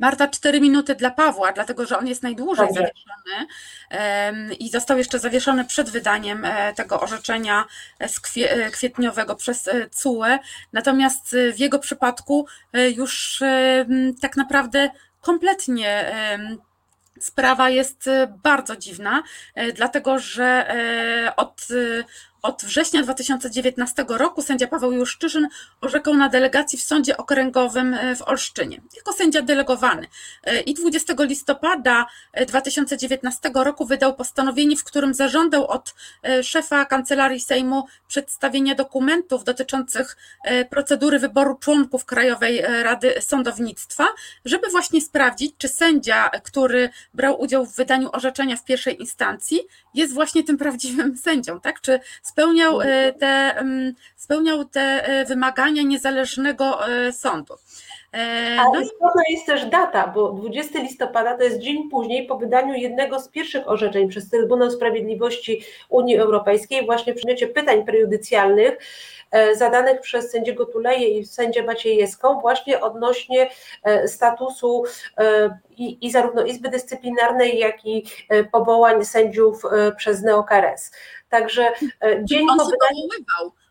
[0.00, 2.82] Marta, cztery minuty dla Pawła, dlatego że on jest najdłużej Dobrze.
[2.82, 3.46] zawieszony
[4.58, 7.64] i został jeszcze zawieszony przed wydaniem e, tego orzeczenia
[7.98, 10.38] e, kwietniowego przez e, CUE.
[10.72, 12.46] Natomiast w jego przypadku
[12.96, 13.42] już
[14.20, 14.90] tak naprawdę
[15.20, 16.12] kompletnie
[17.20, 18.10] sprawa jest
[18.42, 19.22] bardzo dziwna,
[19.74, 20.74] dlatego że
[21.36, 21.66] od
[22.42, 25.48] od września 2019 roku sędzia Paweł Juszczyszyn
[25.80, 30.06] orzekał na delegacji w Sądzie Okręgowym e, w Olsztynie, jako sędzia delegowany.
[30.44, 32.06] E, I 20 listopada
[32.46, 35.94] 2019 e, roku wydał postanowienie, w którym zażądał od
[36.42, 40.16] szefa Kancelarii Sejmu przedstawienia dokumentów dotyczących
[40.70, 44.06] procedury wyboru członków Krajowej Rady Sądownictwa,
[44.44, 49.60] żeby właśnie sprawdzić, czy sędzia, który brał udział w wydaniu orzeczenia w pierwszej instancji,
[49.94, 51.80] jest właśnie tym prawdziwym sędzią, tak?
[51.80, 52.00] Czy
[52.30, 53.26] spełniał e, te,
[53.58, 57.12] mm, spełniał te e, wymagania niezależnego e,
[58.12, 62.74] No Ale istotna jest też data, bo 20 listopada to jest dzień później po wydaniu
[62.74, 68.78] jednego z pierwszych orzeczeń przez Trybunał Sprawiedliwości Unii Europejskiej, właśnie w przedmiocie pytań prejudycjalnych
[69.54, 73.50] zadanych przez sędziego Tuleje i sędzię Maciejewską właśnie odnośnie
[74.06, 74.84] statusu
[75.76, 78.04] i, i zarówno Izby Dyscyplinarnej, jak i
[78.52, 79.62] powołań sędziów
[79.96, 80.92] przez Neokres.
[81.28, 83.08] Także e, dzień on po wydaniu...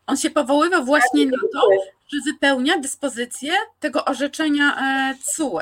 [0.09, 1.69] On się powoływał właśnie na to,
[2.07, 5.59] że wypełnia dyspozycję tego orzeczenia e, CUE.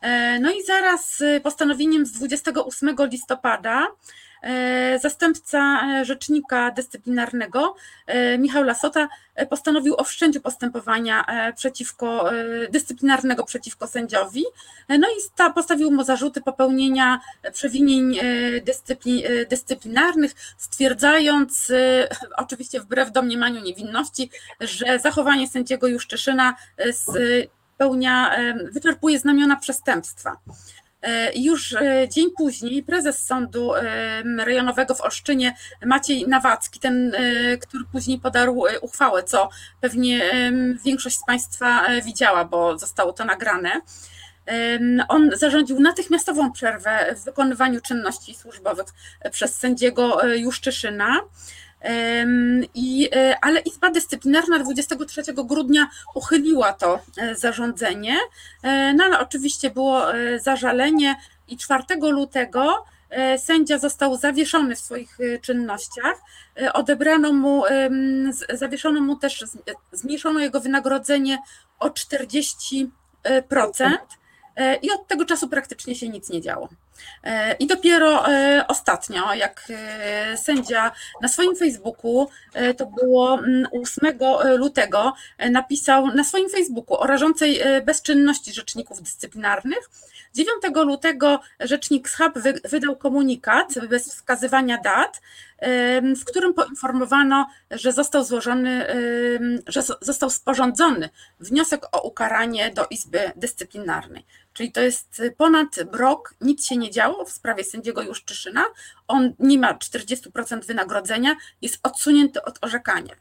[0.00, 4.21] E, no i zaraz postanowieniem z 28 listopada E,
[5.02, 7.74] zastępca e, rzecznika dyscyplinarnego
[8.06, 9.08] e, Michał Lasota
[9.50, 11.24] postanowił o wszczęciu postępowania
[11.56, 12.30] przeciwko,
[12.70, 14.44] dyscyplinarnego przeciwko sędziowi,
[14.88, 17.20] no i postawił mu zarzuty popełnienia
[17.52, 18.18] przewinień
[19.48, 21.72] dyscyplinarnych, stwierdzając,
[22.36, 24.30] oczywiście wbrew domniemaniu niewinności,
[24.60, 26.54] że zachowanie sędziego Juszczyszyna
[27.74, 28.36] spełnia,
[28.72, 30.36] wyczerpuje znamiona przestępstwa.
[31.02, 33.72] E, już e, dzień później prezes sądu
[34.38, 39.48] rejonowego w Olsztynie, Maciej Nawacki, ten, e, który później podarł uchwałę, co
[39.80, 40.30] pewnie
[40.84, 43.80] większość z Państwa widziała, bo zostało to nagrane.
[45.08, 48.86] On zarządził natychmiastową przerwę w wykonywaniu czynności służbowych
[49.30, 51.20] przez sędziego Juszczyszyna.
[52.74, 58.16] I, e, ale Izba Dyscyplinarna 23 grudnia uchyliła to e, zarządzenie,
[58.62, 60.02] e, no ale oczywiście było
[60.40, 61.16] zażalenie
[61.48, 62.84] i 4 lutego
[63.38, 66.20] sędzia został zawieszony w swoich czynnościach.
[66.72, 67.62] Odebrano mu,
[68.52, 69.44] zawieszono mu też,
[69.92, 71.38] zmniejszono jego wynagrodzenie
[71.78, 72.88] o 40%.
[74.56, 76.68] E, i od tego czasu praktycznie się nic nie działo.
[77.24, 79.68] E, I dopiero e, ostatnio, jak
[80.36, 80.92] sędzia
[81.22, 82.28] na swoim Facebooku,
[82.76, 83.38] to było
[83.82, 85.12] 8 mm, lutego,
[85.50, 89.90] napisał na swoim Facebooku o rażącej bezczynności rzeczników dyscyplinarnych.
[90.34, 95.20] 9 lutego rzecznik SHAB wydał komunikat bez wskazywania dat,
[96.16, 98.86] w którym poinformowano, że został złożony,
[99.66, 101.08] że został sporządzony
[101.40, 104.24] wniosek o ukaranie do Izby Dyscyplinarnej.
[104.52, 108.64] Czyli to jest ponad rok, nic się nie działo w sprawie sędziego Juszczyszyna.
[109.08, 113.14] On nie ma 40% wynagrodzenia, jest odsunięty od orzekania.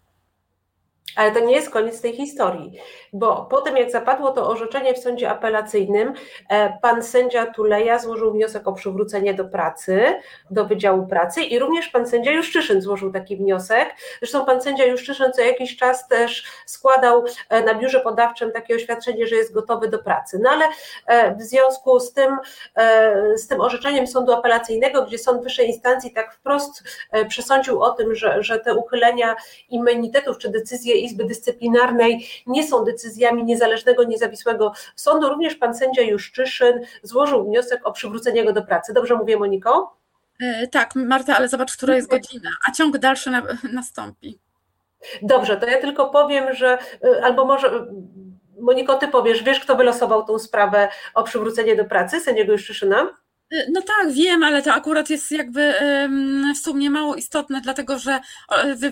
[1.15, 2.79] Ale to nie jest koniec tej historii,
[3.13, 6.13] bo po tym jak zapadło to orzeczenie w sądzie apelacyjnym,
[6.49, 10.19] e, pan sędzia Tuleja złożył wniosek o przywrócenie do pracy,
[10.51, 13.95] do Wydziału Pracy i również pan sędzia Juszczyszyn złożył taki wniosek.
[14.19, 19.27] Zresztą pan sędzia Juszczyszyn co jakiś czas też składał e, na biurze podawczym takie oświadczenie,
[19.27, 20.39] że jest gotowy do pracy.
[20.41, 20.65] No ale
[21.07, 22.37] e, w związku z tym,
[23.35, 26.83] z tym orzeczeniem sądu apelacyjnego, gdzie sąd wyższej instancji tak wprost
[27.29, 29.35] przesądził o tym, że, że te uchylenia
[29.69, 35.29] immunitetów czy decyzje Izby Dyscyplinarnej nie są decyzjami niezależnego, niezawisłego sądu.
[35.29, 38.93] Również pan sędzia Juszczyszyn złożył wniosek o przywrócenie go do pracy.
[38.93, 39.97] Dobrze mówię, Moniko?
[40.41, 43.43] E, tak, Marta, ale zobacz, która jest godzina, a ciąg dalszy na,
[43.73, 44.39] nastąpi.
[45.21, 47.87] Dobrze, to ja tylko powiem, że e, albo może
[48.59, 53.20] Moniko, ty powiesz, wiesz, kto wylosował tą sprawę o przywrócenie do pracy sędziego Juszczyszyna?
[53.69, 55.73] No tak, wiem, ale to akurat jest jakby
[56.55, 58.19] w sumie mało istotne, dlatego że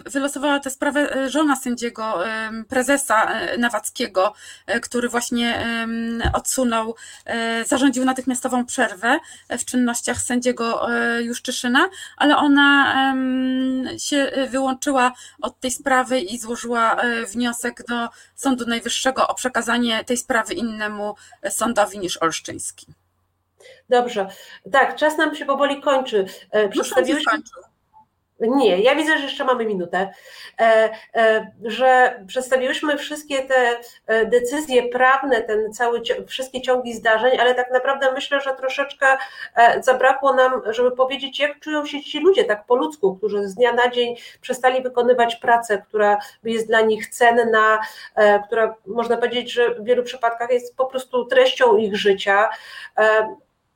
[0.06, 2.24] wylosowała tę sprawę e, żona sędziego,
[2.70, 4.34] prezesa e, Nawackiego,
[4.66, 5.66] e, który właśnie
[6.34, 6.96] odsunął,
[7.68, 10.88] zarządził natychmiastową przerwę w czynnościach sędziego
[11.20, 12.96] Juszczyszyna, ale ona
[13.98, 16.98] się wyłączyła od tej sprawy i złożyła
[17.34, 21.16] wniosek do Sądu Najwyższego o przekazanie tej sprawy innemu
[21.50, 22.99] sądowi niż olsztyński.
[23.90, 24.28] Dobrze.
[24.72, 26.26] Tak, czas nam się powoli kończy.
[26.52, 27.34] E, przedstawiłyśmy.
[28.42, 30.14] Nie, ja widzę, że jeszcze mamy minutę,
[30.60, 33.80] e, e, że przedstawiłyśmy wszystkie te
[34.26, 39.06] decyzje prawne, ten cały, wszystkie ciągi zdarzeń, ale tak naprawdę myślę, że troszeczkę
[39.82, 43.74] zabrakło nam, żeby powiedzieć, jak czują się ci ludzie tak po ludzku, którzy z dnia
[43.74, 47.80] na dzień przestali wykonywać pracę, która jest dla nich cenna,
[48.46, 52.50] która można powiedzieć, że w wielu przypadkach jest po prostu treścią ich życia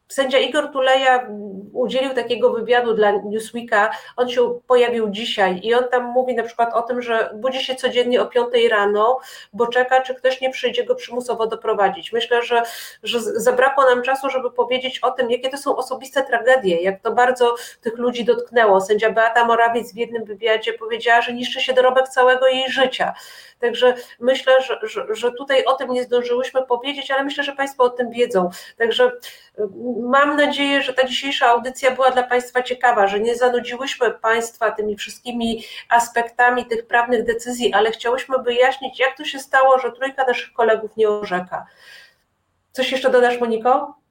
[0.08, 1.28] Sędzia Igor Tuleja
[1.74, 6.74] udzielił takiego wywiadu dla Newsweeka, on się pojawił dzisiaj i on tam mówi na przykład
[6.74, 9.20] o tym, że budzi się codziennie o 5 rano,
[9.54, 12.14] bo czeka, czy ktoś nie przyjdzie go przymusowo doprowadzić.
[12.14, 12.64] Myślę, że,
[13.04, 17.12] że zabrakło nam czasu, żeby powiedzieć o tym, jakie to są osobiste tragedie, jak to
[17.12, 18.82] bardzo tych ludzi dotknęło.
[18.82, 23.14] Sędzia Beata Morawiec w jednym wywiadzie powiedziała, że niszczy się dorobek całego jej życia.
[23.60, 27.84] Także myślę, że, że, że tutaj o tym nie zdążyłyśmy powiedzieć, ale myślę, że Państwo
[27.84, 28.50] o tym wiedzą.
[28.78, 29.12] Także
[30.02, 34.96] Mam nadzieję, że ta dzisiejsza audycja była dla Państwa ciekawa, że nie zanudziłyśmy Państwa tymi
[34.96, 40.54] wszystkimi aspektami tych prawnych decyzji, ale chciałyśmy wyjaśnić, jak to się stało, że trójka naszych
[40.54, 41.66] kolegów nie orzeka.
[42.72, 44.03] Coś jeszcze dodasz, Moniko?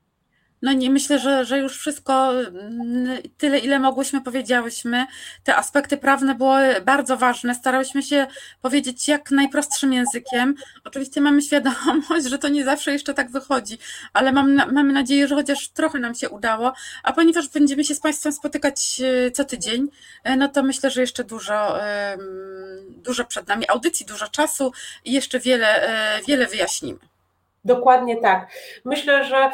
[0.63, 5.07] No nie, myślę, że, że już wszystko, mm, tyle ile mogłyśmy, powiedziałyśmy.
[5.45, 7.55] Te aspekty prawne były bardzo ważne.
[7.55, 8.27] Starałyśmy się
[8.61, 10.55] powiedzieć jak najprostszym językiem.
[10.85, 13.79] Oczywiście mamy świadomość, że to nie zawsze jeszcze tak wychodzi,
[14.13, 16.73] ale mam, mamy nadzieję, że chociaż trochę nam się udało.
[17.03, 19.89] A ponieważ będziemy się z Państwem spotykać e, co tydzień,
[20.25, 21.79] e, no to myślę, że jeszcze dużo,
[22.89, 24.73] dużo przed nami audycji, dużo czasu
[25.05, 26.99] i jeszcze wiele, e, wiele wyjaśnimy.
[27.65, 28.49] Dokładnie tak.
[28.85, 29.51] Myślę, że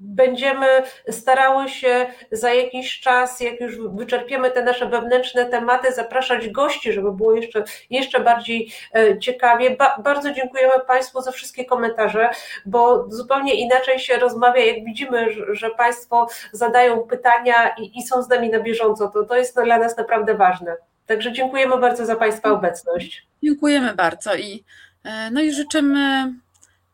[0.00, 0.66] będziemy
[1.10, 7.12] starały się za jakiś czas, jak już wyczerpiemy te nasze wewnętrzne tematy, zapraszać gości, żeby
[7.12, 9.76] było jeszcze, jeszcze bardziej e, ciekawie.
[9.76, 12.30] Ba bardzo dziękujemy Państwu za wszystkie komentarze,
[12.66, 18.28] bo zupełnie inaczej się rozmawia, jak widzimy, że, Państwo zadają pytania i, i, są z
[18.28, 19.08] nami na bieżąco.
[19.08, 20.76] To, to jest dla nas naprawdę ważne.
[21.06, 23.26] Także dziękujemy bardzo za Państwa obecność.
[23.42, 24.64] Dziękujemy bardzo i,
[25.04, 26.32] e, no i życzymy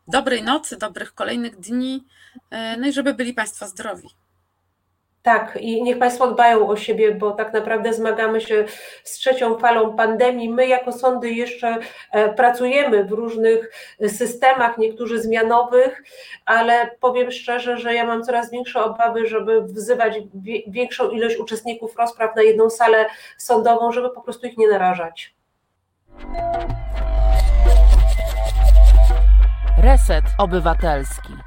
[0.07, 2.03] dobrej nocy, dobrych kolejnych dni,
[2.77, 4.07] no i żeby byli Państwo zdrowi.
[5.27, 8.65] Tak, i niech Państwo dbają o siebie, bo tak naprawdę zmagamy się
[9.03, 10.49] z trzecią falą pandemii.
[10.49, 11.77] My, jako sądy, jeszcze
[12.11, 13.71] e, pracujemy w różnych
[14.07, 16.03] systemach, niektórzy zmianowych,
[16.45, 20.19] ale powiem szczerze, że ja mam coraz większe obawy, żeby wzywać
[20.67, 23.05] większą ilość uczestników rozpraw na jedną salę
[23.37, 25.35] sądową, żeby po prostu ich nie narażać.
[29.83, 31.46] Reset Obywatelski.